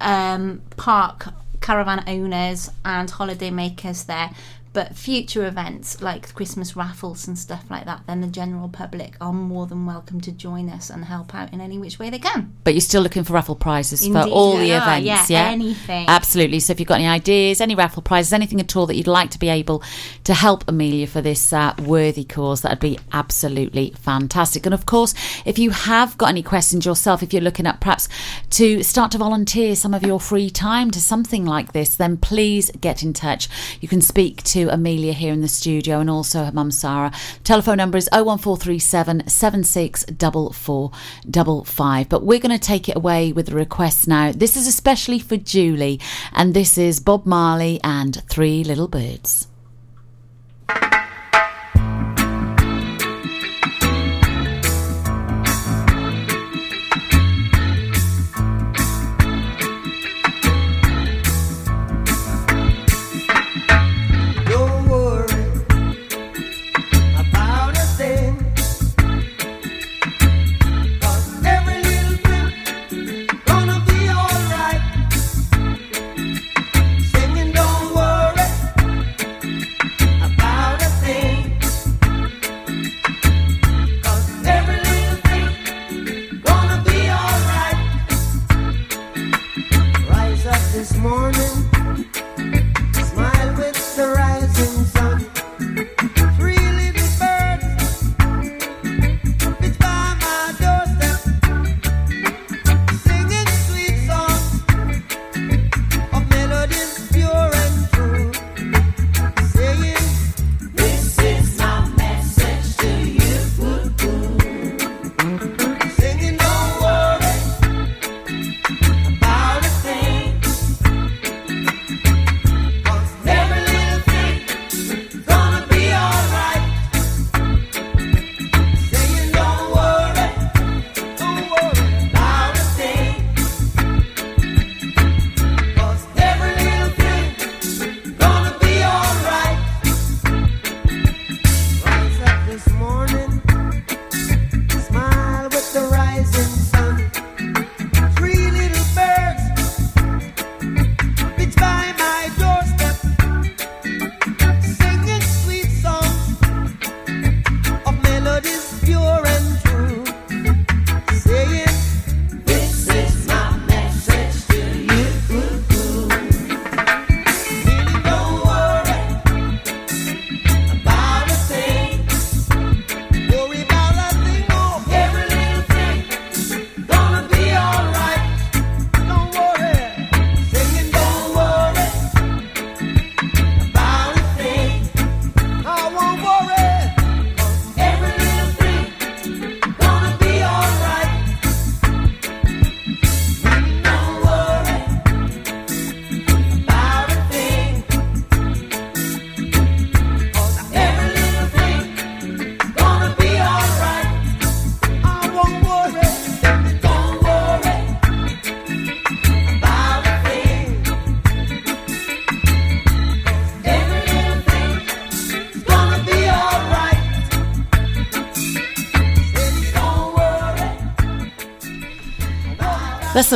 um, 0.00 0.60
park 0.76 1.28
caravan 1.60 2.04
owners 2.06 2.70
and 2.84 3.10
holiday 3.10 3.50
makers 3.50 4.04
there. 4.04 4.30
But 4.72 4.94
future 4.96 5.46
events 5.46 6.00
like 6.02 6.34
Christmas 6.34 6.76
raffles 6.76 7.26
and 7.26 7.38
stuff 7.38 7.64
like 7.70 7.84
that, 7.86 8.02
then 8.06 8.20
the 8.20 8.26
general 8.26 8.68
public 8.68 9.16
are 9.20 9.32
more 9.32 9.66
than 9.66 9.86
welcome 9.86 10.20
to 10.22 10.32
join 10.32 10.68
us 10.68 10.90
and 10.90 11.04
help 11.04 11.34
out 11.34 11.52
in 11.52 11.60
any 11.60 11.78
which 11.78 11.98
way 11.98 12.10
they 12.10 12.18
can. 12.18 12.54
But 12.64 12.74
you're 12.74 12.80
still 12.80 13.02
looking 13.02 13.24
for 13.24 13.32
raffle 13.32 13.56
prizes 13.56 14.06
for 14.06 14.22
all 14.22 14.56
the 14.56 14.70
events, 14.70 15.06
yeah, 15.06 15.26
yeah? 15.28 15.50
anything. 15.50 16.06
Absolutely. 16.08 16.60
So 16.60 16.72
if 16.72 16.80
you've 16.80 16.88
got 16.88 16.96
any 16.96 17.08
ideas, 17.08 17.60
any 17.60 17.74
raffle 17.74 18.02
prizes, 18.02 18.32
anything 18.32 18.60
at 18.60 18.76
all 18.76 18.86
that 18.86 18.96
you'd 18.96 19.06
like 19.06 19.30
to 19.30 19.38
be 19.38 19.48
able 19.48 19.82
to 20.24 20.34
help 20.34 20.64
Amelia 20.68 21.06
for 21.06 21.20
this 21.20 21.52
uh, 21.52 21.74
worthy 21.84 22.24
cause, 22.24 22.62
that'd 22.62 22.78
be 22.78 22.98
absolutely 23.12 23.94
fantastic. 23.98 24.66
And 24.66 24.74
of 24.74 24.86
course, 24.86 25.14
if 25.44 25.58
you 25.58 25.70
have 25.70 26.18
got 26.18 26.28
any 26.28 26.42
questions 26.42 26.84
yourself, 26.84 27.22
if 27.22 27.32
you're 27.32 27.42
looking 27.42 27.66
at 27.66 27.80
perhaps 27.80 28.08
to 28.50 28.82
start 28.82 29.12
to 29.12 29.18
volunteer 29.18 29.74
some 29.74 29.94
of 29.94 30.02
your 30.02 30.20
free 30.20 30.50
time 30.50 30.90
to 30.90 31.00
something 31.00 31.44
like 31.44 31.72
this, 31.72 31.94
then 31.94 32.16
please 32.16 32.70
get 32.80 33.02
in 33.02 33.12
touch. 33.12 33.48
You 33.80 33.88
can 33.88 34.00
speak 34.00 34.42
to 34.44 34.57
Amelia 34.66 35.12
here 35.12 35.32
in 35.32 35.42
the 35.42 35.48
studio 35.48 36.00
and 36.00 36.10
also 36.10 36.44
her 36.44 36.52
mum 36.52 36.70
Sarah. 36.70 37.12
Telephone 37.44 37.76
number 37.76 37.98
is 37.98 38.08
01437 38.12 39.28
764455. 39.28 42.08
But 42.08 42.24
we're 42.24 42.40
going 42.40 42.50
to 42.50 42.58
take 42.58 42.88
it 42.88 42.96
away 42.96 43.32
with 43.32 43.46
the 43.46 43.54
request 43.54 44.08
now. 44.08 44.32
This 44.32 44.56
is 44.56 44.66
especially 44.66 45.18
for 45.18 45.36
Julie, 45.36 46.00
and 46.32 46.54
this 46.54 46.78
is 46.78 46.98
Bob 46.98 47.26
Marley 47.26 47.78
and 47.84 48.22
Three 48.28 48.64
Little 48.64 48.88
Birds. 48.88 49.48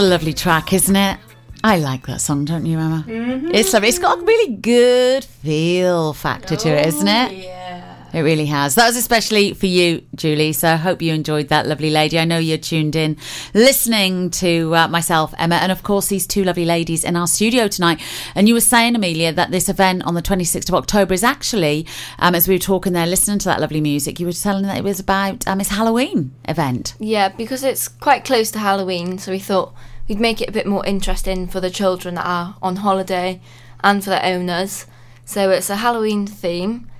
A 0.02 0.04
lovely 0.04 0.32
track, 0.32 0.72
isn't 0.72 0.96
it? 0.96 1.18
I 1.62 1.78
like 1.78 2.08
that 2.08 2.20
song, 2.20 2.44
don't 2.44 2.66
you, 2.66 2.76
Emma? 2.76 3.04
Mm-hmm. 3.06 3.54
It's 3.54 3.72
lovely. 3.72 3.88
It's 3.88 4.00
got 4.00 4.18
a 4.18 4.22
really 4.24 4.56
good 4.56 5.24
feel 5.24 6.12
factor 6.12 6.56
to 6.56 6.68
it, 6.68 6.86
isn't 6.88 7.06
it? 7.06 7.32
Yeah. 7.36 7.92
It 8.12 8.20
really 8.20 8.46
has. 8.46 8.74
That 8.74 8.88
was 8.88 8.96
especially 8.96 9.54
for 9.54 9.66
you, 9.66 10.02
Julie. 10.14 10.52
So 10.52 10.72
I 10.72 10.76
hope 10.76 11.00
you 11.00 11.14
enjoyed 11.14 11.48
that 11.48 11.66
lovely 11.66 11.88
lady. 11.90 12.18
I 12.18 12.24
know 12.24 12.38
you're 12.38 12.58
tuned 12.58 12.94
in, 12.94 13.16
listening 13.54 14.30
to 14.30 14.74
uh, 14.74 14.88
myself, 14.88 15.32
Emma, 15.38 15.54
and 15.54 15.72
of 15.72 15.82
course 15.82 16.08
these 16.08 16.26
two 16.26 16.44
lovely 16.44 16.66
ladies 16.66 17.04
in 17.04 17.16
our 17.16 17.26
studio 17.26 17.68
tonight. 17.68 18.00
And 18.34 18.48
you 18.48 18.54
were 18.54 18.60
saying, 18.60 18.96
Amelia, 18.96 19.32
that 19.32 19.50
this 19.50 19.68
event 19.68 20.02
on 20.02 20.14
the 20.14 20.20
26th 20.20 20.68
of 20.68 20.74
October 20.74 21.14
is 21.14 21.24
actually, 21.24 21.86
um, 22.18 22.34
as 22.34 22.48
we 22.48 22.56
were 22.56 22.58
talking 22.58 22.92
there, 22.92 23.06
listening 23.06 23.38
to 23.38 23.44
that 23.46 23.60
lovely 23.60 23.80
music, 23.80 24.20
you 24.20 24.26
were 24.26 24.32
telling 24.32 24.64
that 24.64 24.76
it 24.76 24.84
was 24.84 25.00
about 25.00 25.46
um, 25.46 25.60
it's 25.60 25.70
Halloween 25.70 26.34
event. 26.46 26.94
Yeah, 26.98 27.28
because 27.28 27.62
it's 27.62 27.88
quite 27.88 28.24
close 28.24 28.50
to 28.50 28.58
Halloween, 28.58 29.18
so 29.18 29.30
we 29.32 29.38
thought 29.38 29.72
we'd 30.08 30.20
make 30.20 30.40
it 30.40 30.48
a 30.48 30.52
bit 30.52 30.66
more 30.66 30.84
interesting 30.86 31.46
for 31.46 31.60
the 31.60 31.70
children 31.70 32.14
that 32.16 32.26
are 32.26 32.56
on 32.62 32.76
holiday 32.76 33.40
and 33.82 34.02
for 34.02 34.10
the 34.10 34.24
owners. 34.26 34.86
So 35.24 35.50
it's 35.50 35.70
a 35.70 35.76
Halloween 35.76 36.26
theme, 36.26 36.90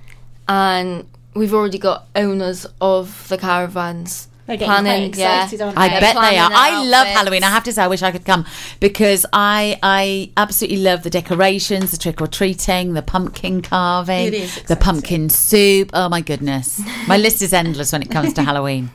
and 0.47 1.07
we've 1.33 1.53
already 1.53 1.77
got 1.77 2.07
owners 2.15 2.65
of 2.79 3.27
the 3.29 3.37
caravans. 3.37 4.27
They're 4.45 4.57
getting 4.57 4.71
quite 4.71 4.81
planning, 4.81 5.09
excited, 5.09 5.59
yeah. 5.59 5.65
aren't 5.65 5.77
I 5.77 5.87
They're 5.87 6.01
bet 6.01 6.15
they 6.15 6.37
are. 6.37 6.49
their 6.49 6.57
I 6.57 6.83
love. 6.83 7.07
Halloween. 7.07 7.43
I 7.43 7.49
have 7.49 7.63
to 7.63 7.71
say, 7.71 7.81
I 7.81 7.87
wish 7.87 8.01
I 8.01 8.11
could 8.11 8.25
come 8.25 8.45
because 8.81 9.25
I 9.31 9.79
I 9.81 10.31
absolutely 10.35 10.77
love 10.83 11.03
the 11.03 11.09
decorations, 11.09 11.91
the 11.91 11.97
trick 11.97 12.19
or 12.19 12.27
treating, 12.27 12.93
the 12.93 13.01
pumpkin 13.01 13.61
carving, 13.61 14.31
the 14.67 14.77
pumpkin 14.79 15.29
soup. 15.29 15.91
Oh 15.93 16.09
my 16.09 16.19
goodness, 16.19 16.81
my 17.07 17.17
list 17.17 17.41
is 17.41 17.53
endless 17.53 17.93
when 17.93 18.01
it 18.01 18.11
comes 18.11 18.33
to 18.33 18.43
Halloween. 18.43 18.91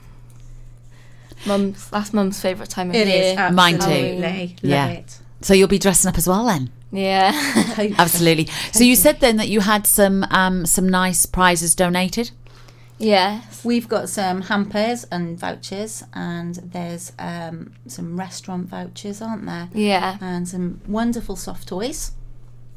Mum's 1.47 1.91
that's 1.91 2.13
Mum's 2.13 2.41
favourite 2.41 2.71
time 2.71 2.91
of 2.91 2.97
It 2.97 3.09
year. 3.09 3.37
is, 3.39 3.53
Mine 3.55 3.79
too. 3.79 4.19
Love 4.21 4.59
yeah. 4.63 4.87
it. 4.89 5.19
So 5.41 5.55
you'll 5.55 5.69
be 5.69 5.79
dressing 5.79 6.09
up 6.09 6.19
as 6.19 6.27
well 6.27 6.47
then. 6.47 6.71
Yeah. 6.91 7.33
Absolutely. 7.99 8.47
So 8.73 8.83
you 8.83 8.97
said 8.97 9.21
then 9.21 9.37
that 9.37 9.49
you 9.49 9.61
had 9.61 9.87
some 9.87 10.25
um, 10.31 10.67
some 10.67 10.89
nice 10.89 11.27
prizes 11.27 11.75
donated. 11.75 12.31
Yes. 12.99 13.65
We've 13.65 13.89
got 13.89 14.09
some 14.09 14.43
hampers 14.43 15.05
and 15.05 15.39
vouchers, 15.39 16.03
and 16.13 16.57
there's 16.57 17.13
um, 17.19 17.75
some 17.87 18.19
restaurant 18.19 18.69
vouchers, 18.69 19.23
aren't 19.23 19.47
there? 19.47 19.69
Yeah. 19.73 20.19
And 20.21 20.49
some 20.49 20.81
wonderful 20.87 21.37
soft 21.37 21.69
toys. 21.69 22.13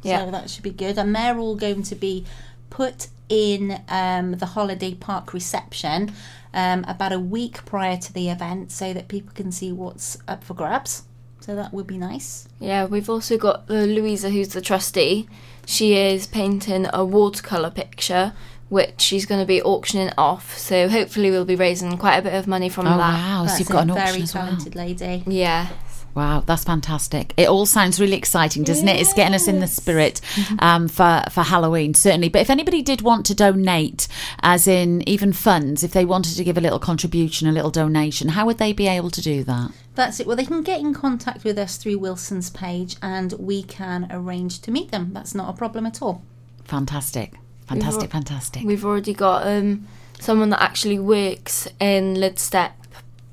Yeah. 0.04 0.26
So 0.26 0.32
that 0.32 0.50
should 0.50 0.64
be 0.64 0.72
good. 0.72 0.98
And 0.98 1.16
they're 1.16 1.38
all 1.38 1.56
going 1.56 1.84
to 1.84 1.96
be 1.96 2.26
put 2.72 3.08
in 3.30 3.80
um, 3.88 4.32
the 4.34 4.48
holiday 4.48 4.96
park 4.96 5.34
reception 5.34 6.12
um, 6.54 6.84
about 6.88 7.14
a 7.14 7.20
week 7.20 7.64
prior 7.66 7.96
to 7.98 8.12
the 8.12 8.30
event 8.30 8.72
so 8.72 8.92
that 8.94 9.08
people 9.08 9.32
can 9.36 9.52
see 9.52 9.72
what's 9.72 10.18
up 10.28 10.44
for 10.44 10.56
grabs. 10.56 11.04
So 11.40 11.56
that 11.56 11.74
would 11.74 11.88
be 11.88 11.98
nice. 11.98 12.48
Yeah, 12.60 12.86
we've 12.86 13.10
also 13.10 13.38
got 13.38 13.68
the 13.68 13.88
Louisa, 13.88 14.30
who's 14.30 14.50
the 14.50 14.62
trustee. 14.62 15.28
She 15.66 15.96
is 15.96 16.28
painting 16.28 16.86
a 16.94 17.04
watercolour 17.06 17.72
picture, 17.72 18.34
which 18.70 19.02
she's 19.02 19.26
going 19.26 19.42
to 19.42 19.48
be 19.48 19.60
auctioning 19.62 20.12
off. 20.20 20.56
So 20.58 20.88
hopefully, 20.88 21.32
we'll 21.32 21.46
be 21.46 21.56
raising 21.56 21.98
quite 21.98 22.18
a 22.18 22.22
bit 22.22 22.34
of 22.36 22.46
money 22.48 22.70
from 22.70 22.86
Oh, 22.86 22.92
that. 22.92 22.98
wow. 23.00 23.46
So 23.48 23.58
you've 23.58 23.70
got 23.70 23.80
a 23.80 23.82
an 23.82 23.92
auction 23.92 24.08
very 24.08 24.22
as 24.24 24.36
well. 24.36 24.44
talented 24.46 24.76
lady. 24.76 25.24
Yeah. 25.26 25.70
Wow, 26.14 26.44
that's 26.46 26.64
fantastic. 26.66 27.34
It 27.38 27.48
all 27.48 27.66
sounds 27.66 28.00
really 28.00 28.18
exciting, 28.18 28.64
doesn't 28.64 28.88
it? 28.88 29.00
It's 29.00 29.14
getting 29.14 29.34
us 29.34 29.48
in 29.48 29.60
the 29.60 29.68
spirit 29.68 30.20
um, 30.60 30.88
for, 30.88 31.24
for 31.32 31.42
Halloween, 31.42 31.94
certainly. 31.94 32.28
But 32.28 32.42
if 32.42 32.50
anybody 32.50 32.82
did 32.82 33.02
want 33.02 33.26
to 33.28 33.36
donate, 33.36 34.08
as 34.42 34.68
in 34.68 35.08
even 35.08 35.32
funds, 35.32 35.84
if 35.84 35.92
they 35.92 36.04
wanted 36.04 36.36
to 36.36 36.44
give 36.44 36.58
a 36.58 36.62
little 36.62 36.80
contribution, 36.80 37.48
a 37.48 37.52
little 37.54 37.72
donation, 37.72 38.30
how 38.30 38.46
would 38.46 38.58
they 38.58 38.74
be 38.74 38.88
able 38.88 39.10
to 39.10 39.22
do 39.22 39.44
that? 39.46 39.72
That's 39.96 40.20
it. 40.20 40.28
Well, 40.28 40.36
they 40.36 40.46
can 40.46 40.64
get 40.64 40.82
in 40.82 40.94
contact 40.94 41.44
with 41.44 41.58
us 41.58 41.78
through 41.78 42.00
Wilson's 42.00 42.50
page 42.50 42.98
and 43.02 43.34
we 43.34 43.64
can 43.64 44.08
arrange 44.12 44.60
to 44.62 44.72
meet 44.72 44.92
them. 44.92 45.14
That's 45.14 45.34
not 45.34 45.50
a 45.50 45.58
problem 45.58 45.86
at 45.86 46.02
all. 46.02 46.24
Fantastic. 46.66 47.32
We've 47.34 47.82
Fantastic, 47.82 48.14
al- 48.14 48.22
fantastic. 48.22 48.64
We've 48.66 48.84
already 48.86 49.14
got 49.14 49.48
um, 49.48 49.88
someone 50.20 50.50
that 50.50 50.62
actually 50.62 51.00
works 51.00 51.68
in 51.80 52.16
Lydstep 52.16 52.74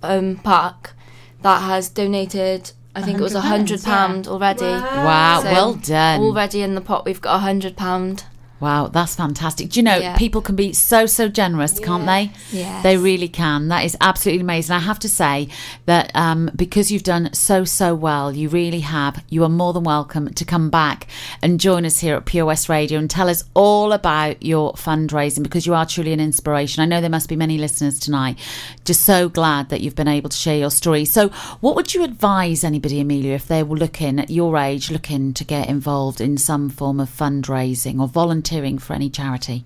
um, 0.03 0.37
Park 0.37 0.95
that 1.43 1.63
has 1.63 1.89
donated. 1.89 2.73
I 2.95 3.03
think 3.03 3.19
it 3.19 3.23
was 3.23 3.35
a 3.35 3.43
hundred 3.43 3.81
£100, 3.81 3.85
pound 3.85 4.27
yeah. 4.27 4.33
already. 4.33 4.65
Wow, 4.65 5.43
well 5.45 5.75
done. 5.75 6.21
Already 6.21 6.63
in 6.63 6.75
the 6.75 6.81
pot, 6.81 7.05
we've 7.05 7.21
got 7.21 7.37
a 7.37 7.39
hundred 7.39 7.77
pound. 7.77 8.25
Wow, 8.61 8.89
that's 8.89 9.15
fantastic. 9.15 9.71
Do 9.71 9.79
you 9.79 9.85
know, 9.85 9.97
Yeah. 9.97 10.17
people 10.17 10.41
can 10.43 10.57
be 10.57 10.73
so, 10.73 11.07
so 11.07 11.29
generous, 11.29 11.79
can't 11.79 12.07
they? 12.07 12.33
Yes. 12.51 12.83
They 12.83 12.97
really 12.97 13.29
can. 13.29 13.69
That 13.69 13.85
is 13.85 13.97
absolutely 14.01 14.41
amazing. 14.41 14.75
I 14.75 14.81
have 14.81 14.99
to 15.01 15.09
say 15.09 15.47
that 15.87 16.11
um, 16.17 16.51
because 16.57 16.91
you've 16.91 17.05
done 17.05 17.33
so, 17.33 17.65
so 17.65 17.95
well, 17.95 18.35
you 18.35 18.49
really 18.49 18.81
have, 18.81 19.23
you 19.29 19.45
are 19.45 19.49
more 19.49 19.73
than 19.73 19.85
welcome 19.85 20.35
to 20.35 20.45
come 20.45 20.71
back 20.71 21.07
and 21.41 21.61
join 21.61 21.85
us 21.85 22.01
here 22.01 22.17
at 22.17 22.25
POS 22.25 22.69
Radio 22.69 22.99
and 22.99 23.09
tell 23.09 23.29
us 23.29 23.45
all 23.55 23.93
about 23.93 24.43
your 24.43 24.73
fundraising 24.73 25.45
because 25.45 25.65
you 25.65 25.75
are 25.75 25.87
truly 25.87 26.13
an 26.13 26.19
inspiration. 26.19 26.83
I 26.83 26.87
know 26.87 27.01
there 27.01 27.09
must 27.11 27.29
be 27.29 27.37
many 27.37 27.59
listeners 27.59 28.01
tonight. 28.01 28.39
Just 28.85 29.03
so 29.03 29.29
glad 29.29 29.69
that 29.69 29.83
you've 29.83 29.95
been 29.95 30.09
able 30.09 30.31
to 30.31 30.37
share 30.37 30.59
your 30.59 30.71
story. 30.73 31.05
So, 31.05 31.29
what 31.61 31.77
would 31.77 31.95
you 31.95 32.03
advise 32.03 32.65
anybody, 32.65 32.99
Amelia, 33.01 33.35
if 33.35 33.47
they 33.47 33.63
were 33.63 33.77
looking 33.77 34.19
at 34.19 34.31
your 34.31 34.57
age, 34.57 34.91
looking 34.91 35.33
to 35.35 35.45
get 35.45 35.69
involved 35.69 36.21
in 36.21 36.39
some 36.39 36.69
form 36.71 36.99
of 36.99 37.09
fundraising 37.09 38.01
or 38.01 38.09
volunteering 38.09 38.48
for 38.79 38.95
any 38.95 39.11
charity? 39.11 39.65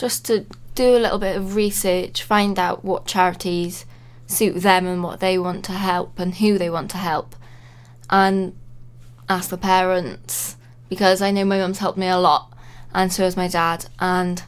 just 0.00 0.24
to 0.24 0.46
do 0.74 0.96
a 0.96 0.98
little 0.98 1.18
bit 1.18 1.36
of 1.36 1.54
research, 1.54 2.22
find 2.22 2.58
out 2.58 2.82
what 2.82 3.04
charities 3.06 3.84
suit 4.26 4.54
them 4.62 4.86
and 4.86 5.02
what 5.02 5.20
they 5.20 5.36
want 5.36 5.62
to 5.64 5.72
help 5.72 6.18
and 6.18 6.36
who 6.36 6.56
they 6.56 6.70
want 6.70 6.90
to 6.90 6.96
help, 6.96 7.36
and 8.08 8.56
ask 9.28 9.50
the 9.50 9.58
parents 9.58 10.56
because 10.88 11.20
I 11.20 11.30
know 11.30 11.44
my 11.44 11.58
mum's 11.58 11.80
helped 11.80 11.98
me 11.98 12.08
a 12.08 12.16
lot, 12.16 12.50
and 12.94 13.12
so 13.12 13.24
has 13.24 13.36
my 13.36 13.46
dad, 13.46 13.86
and 13.98 14.42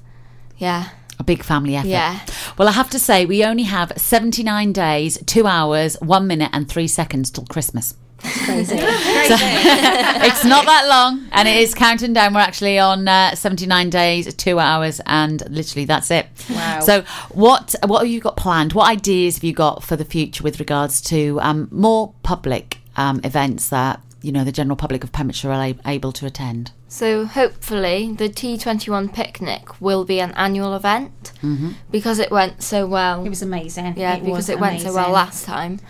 yeah, 0.56 0.90
A 1.18 1.24
big 1.24 1.42
family 1.44 1.76
effort. 1.76 1.88
Yeah. 1.88 2.20
Well, 2.56 2.68
I 2.68 2.72
have 2.72 2.90
to 2.90 2.98
say, 2.98 3.26
we 3.26 3.44
only 3.44 3.62
have 3.64 3.92
79 3.96 4.72
days, 4.72 5.18
two 5.26 5.46
hours, 5.46 5.96
one 6.00 6.26
minute, 6.26 6.50
and 6.52 6.68
three 6.68 6.88
seconds 6.88 7.30
till 7.30 7.44
Christmas. 7.46 7.94
Crazy. 8.44 8.76
it's 8.78 10.44
not 10.44 10.64
that 10.66 10.86
long, 10.88 11.26
and 11.32 11.48
it 11.48 11.56
is 11.56 11.74
counting 11.74 12.12
down. 12.12 12.34
We're 12.34 12.40
actually 12.40 12.78
on 12.78 13.08
uh, 13.08 13.34
79 13.34 13.90
days, 13.90 14.32
two 14.34 14.58
hours, 14.58 15.00
and 15.06 15.42
literally 15.50 15.84
that's 15.84 16.10
it. 16.10 16.26
Wow. 16.50 16.80
So, 16.80 17.02
what 17.32 17.74
what 17.84 18.00
have 18.02 18.08
you 18.08 18.20
got 18.20 18.36
planned? 18.36 18.72
What 18.74 18.88
ideas 18.88 19.36
have 19.36 19.44
you 19.44 19.52
got 19.52 19.82
for 19.82 19.96
the 19.96 20.04
future 20.04 20.42
with 20.44 20.60
regards 20.60 21.00
to 21.02 21.40
um, 21.40 21.68
more 21.70 22.14
public 22.22 22.78
um, 22.96 23.20
events 23.24 23.68
that 23.70 24.00
you 24.22 24.30
know 24.32 24.44
the 24.44 24.52
general 24.52 24.76
public 24.76 25.02
of 25.02 25.10
Pembrokeshire 25.12 25.50
are 25.50 25.64
a- 25.64 25.76
able 25.86 26.12
to 26.12 26.26
attend? 26.26 26.70
So 26.88 27.24
hopefully 27.24 28.12
the 28.12 28.28
T21 28.28 29.14
picnic 29.14 29.80
will 29.80 30.04
be 30.04 30.20
an 30.20 30.30
annual 30.32 30.76
event 30.76 31.32
Mhm. 31.42 31.74
because 31.90 32.18
it 32.18 32.30
went 32.30 32.62
so 32.62 32.86
well. 32.86 33.24
It 33.24 33.30
was 33.30 33.42
amazing. 33.42 33.94
Yeah, 33.96 34.14
It 34.16 34.20
because 34.20 34.36
was 34.36 34.48
it 34.50 34.60
went 34.60 34.82
so 34.82 34.92
well 34.92 35.10
last 35.10 35.44
time. 35.46 35.80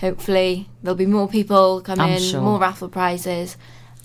Hopefully 0.00 0.68
there'll 0.82 0.96
be 0.96 1.06
more 1.06 1.28
people 1.28 1.80
come 1.80 2.00
I'm 2.00 2.12
in, 2.12 2.22
sure. 2.22 2.40
more 2.40 2.58
raffle 2.58 2.88
prizes, 2.88 3.56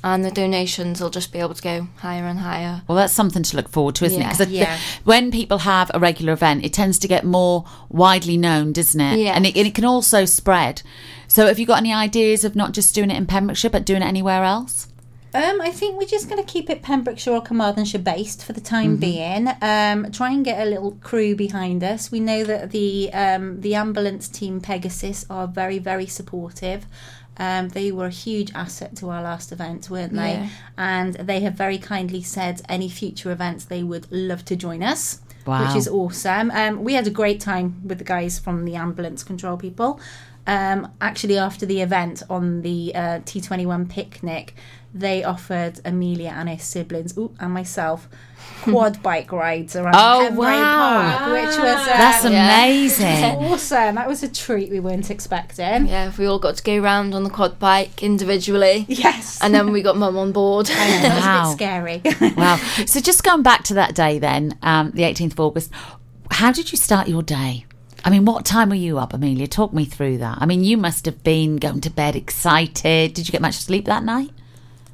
and 0.04 0.26
the 0.26 0.32
donations 0.32 1.00
will 1.00 1.10
just 1.10 1.32
be 1.32 1.39
able 1.39 1.54
to 1.54 1.62
go 1.62 1.88
higher 1.98 2.26
and 2.26 2.39
higher. 2.39 2.82
Well, 2.88 2.98
that's 2.98 3.14
something 3.14 3.44
to 3.44 3.56
look 3.56 3.70
forward 3.70 3.96
to, 3.96 4.06
isn't 4.06 4.22
it? 4.22 4.26
Yeah. 4.26 4.41
it? 4.41 4.50
Yeah. 4.50 4.60
Because 4.76 5.06
when 5.06 5.32
people 5.32 5.60
have 5.60 5.89
a 5.94 6.00
regular 6.00 6.34
event, 6.34 6.66
it 6.66 6.74
tends 6.74 7.00
to 7.00 7.08
get 7.08 7.24
more 7.24 7.66
widely 7.89 8.38
known, 8.38 8.74
doesn't 8.74 9.00
it? 9.00 9.20
Yes. 9.20 9.36
And 9.36 9.46
it, 9.46 9.56
and 9.56 9.68
it 9.68 9.76
can 9.76 9.86
also 9.86 10.26
spread. 10.26 10.82
So, 11.28 11.48
have 11.48 11.58
you 11.58 11.66
got 11.66 11.78
any 11.78 11.94
ideas 11.94 12.44
of 12.44 12.56
not 12.56 12.74
just 12.74 12.94
doing 12.94 13.10
it 13.10 13.18
in 13.18 13.26
Pembrokeshire, 13.26 13.72
but 13.72 13.86
doing 13.86 14.02
it 14.02 14.06
anywhere 14.06 14.44
else? 14.44 14.88
Um, 15.36 15.62
I 15.62 15.72
think 15.72 15.98
we're 15.98 16.06
just 16.06 16.30
going 16.30 16.44
to 16.44 16.48
keep 16.52 16.70
it 16.70 16.82
Pembrokeshire 16.84 17.34
or 17.34 17.42
Carmarthenshire 17.42 18.02
based 18.02 18.44
for 18.46 18.54
the 18.54 18.62
time 18.62 18.98
Mhm. 18.98 19.00
being. 19.00 19.48
Um, 19.62 20.12
try 20.12 20.32
and 20.32 20.46
get 20.46 20.66
a 20.66 20.70
little 20.70 20.92
crew 21.02 21.36
behind 21.36 21.84
us. 21.84 22.12
We 22.12 22.20
know 22.20 22.44
that 22.44 22.72
the 22.72 23.12
um, 23.14 23.62
the 23.62 23.74
ambulance 23.76 24.28
team 24.28 24.62
Pegasus 24.62 25.26
are 25.30 25.48
very 25.48 25.80
very 25.80 26.06
supportive. 26.06 26.86
Um, 27.38 27.70
they 27.70 27.92
were 27.92 28.06
a 28.06 28.12
huge 28.12 28.52
asset 28.54 28.96
to 28.98 29.10
our 29.10 29.24
last 29.24 29.52
event, 29.52 29.90
weren't 29.90 30.14
they? 30.14 30.34
Yeah. 30.34 30.48
And 30.78 31.16
they 31.16 31.40
have 31.40 31.56
very 31.56 31.80
kindly 31.80 32.22
said 32.22 32.62
any 32.70 32.88
future 32.90 33.32
events 33.32 33.66
they 33.66 33.82
would 33.82 34.06
love 34.12 34.46
to 34.46 34.56
join 34.56 34.84
us. 34.84 35.20
Wow. 35.48 35.66
Which 35.66 35.76
is 35.76 35.88
awesome. 35.88 36.52
Um, 36.52 36.84
we 36.84 36.94
had 36.94 37.08
a 37.08 37.10
great 37.10 37.40
time 37.42 37.82
with 37.84 37.98
the 37.98 38.04
guys 38.04 38.38
from 38.38 38.66
the 38.66 38.76
ambulance 38.76 39.24
control 39.24 39.58
people. 39.58 40.00
Um, 40.46 40.90
actually, 41.02 41.38
after 41.40 41.66
the 41.66 41.82
event 41.82 42.22
on 42.30 42.62
the 42.62 42.94
uh, 42.94 43.20
T21 43.26 43.90
picnic, 43.90 44.54
they 44.94 45.24
offered 45.24 45.80
Amelia 45.86 46.34
and 46.36 46.48
her 46.50 46.58
siblings, 46.60 47.18
ooh, 47.18 47.34
and 47.39 47.52
myself, 47.54 48.08
quad 48.62 49.02
bike 49.04 49.32
rides 49.32 49.76
around 49.76 49.96
Oh, 49.96 50.28
Pembrey 50.30 50.38
wow. 50.38 51.18
Park, 51.18 51.32
which 51.34 51.58
was 51.58 51.82
uh, 51.82 51.86
That's 51.86 52.26
amazing. 52.26 53.08
awesome. 53.52 53.96
That 53.96 54.08
was 54.08 54.22
a 54.24 54.28
treat 54.32 54.70
we 54.70 54.80
weren't 54.80 55.10
expecting. 55.10 55.88
Yeah, 55.88 56.12
we 56.18 56.26
all 56.26 56.39
got 56.39 56.58
to 56.58 56.64
go 56.64 56.78
round 56.80 57.14
on 57.16 57.24
the 57.24 57.30
quad 57.30 57.58
bike 57.60 58.04
individually. 58.04 58.86
Yes. 58.88 59.39
And 59.41 59.54
then 59.54 59.72
we 59.72 59.82
got 59.82 59.98
mum 59.98 60.18
on 60.18 60.32
board. 60.32 60.70
It 60.70 60.76
was 60.76 61.24
a 61.24 61.28
Wow. 61.28 61.50
bit 61.50 61.58
scary. 61.58 62.34
wow. 62.38 62.58
So, 62.86 63.00
just 63.00 63.24
going 63.24 63.44
back 63.44 63.64
to 63.66 63.74
that 63.76 63.96
day 63.96 64.20
then, 64.20 64.58
um, 64.62 64.91
the 64.91 65.04
18th 65.04 65.34
of 65.34 65.39
August, 65.39 65.72
how 66.32 66.52
did 66.52 66.72
you 66.72 66.78
start 66.78 67.08
your 67.08 67.24
day? 67.24 67.66
I 68.06 68.10
mean, 68.10 68.26
what 68.26 68.44
time 68.46 68.70
were 68.70 68.76
you 68.76 69.00
up, 69.00 69.14
Amelia? 69.14 69.48
Talk 69.48 69.72
me 69.74 69.86
through 69.86 70.18
that. 70.18 70.38
I 70.41 70.46
mean, 70.46 70.64
you 70.64 70.76
must 70.78 71.06
have 71.06 71.24
been 71.24 71.56
going 71.56 71.80
to 71.82 71.89
bed 71.89 72.16
excited. 72.18 73.14
Did 73.14 73.28
you 73.28 73.32
get 73.32 73.41
much 73.41 73.56
sleep 73.56 73.86
that 73.86 74.04
night? 74.04 74.30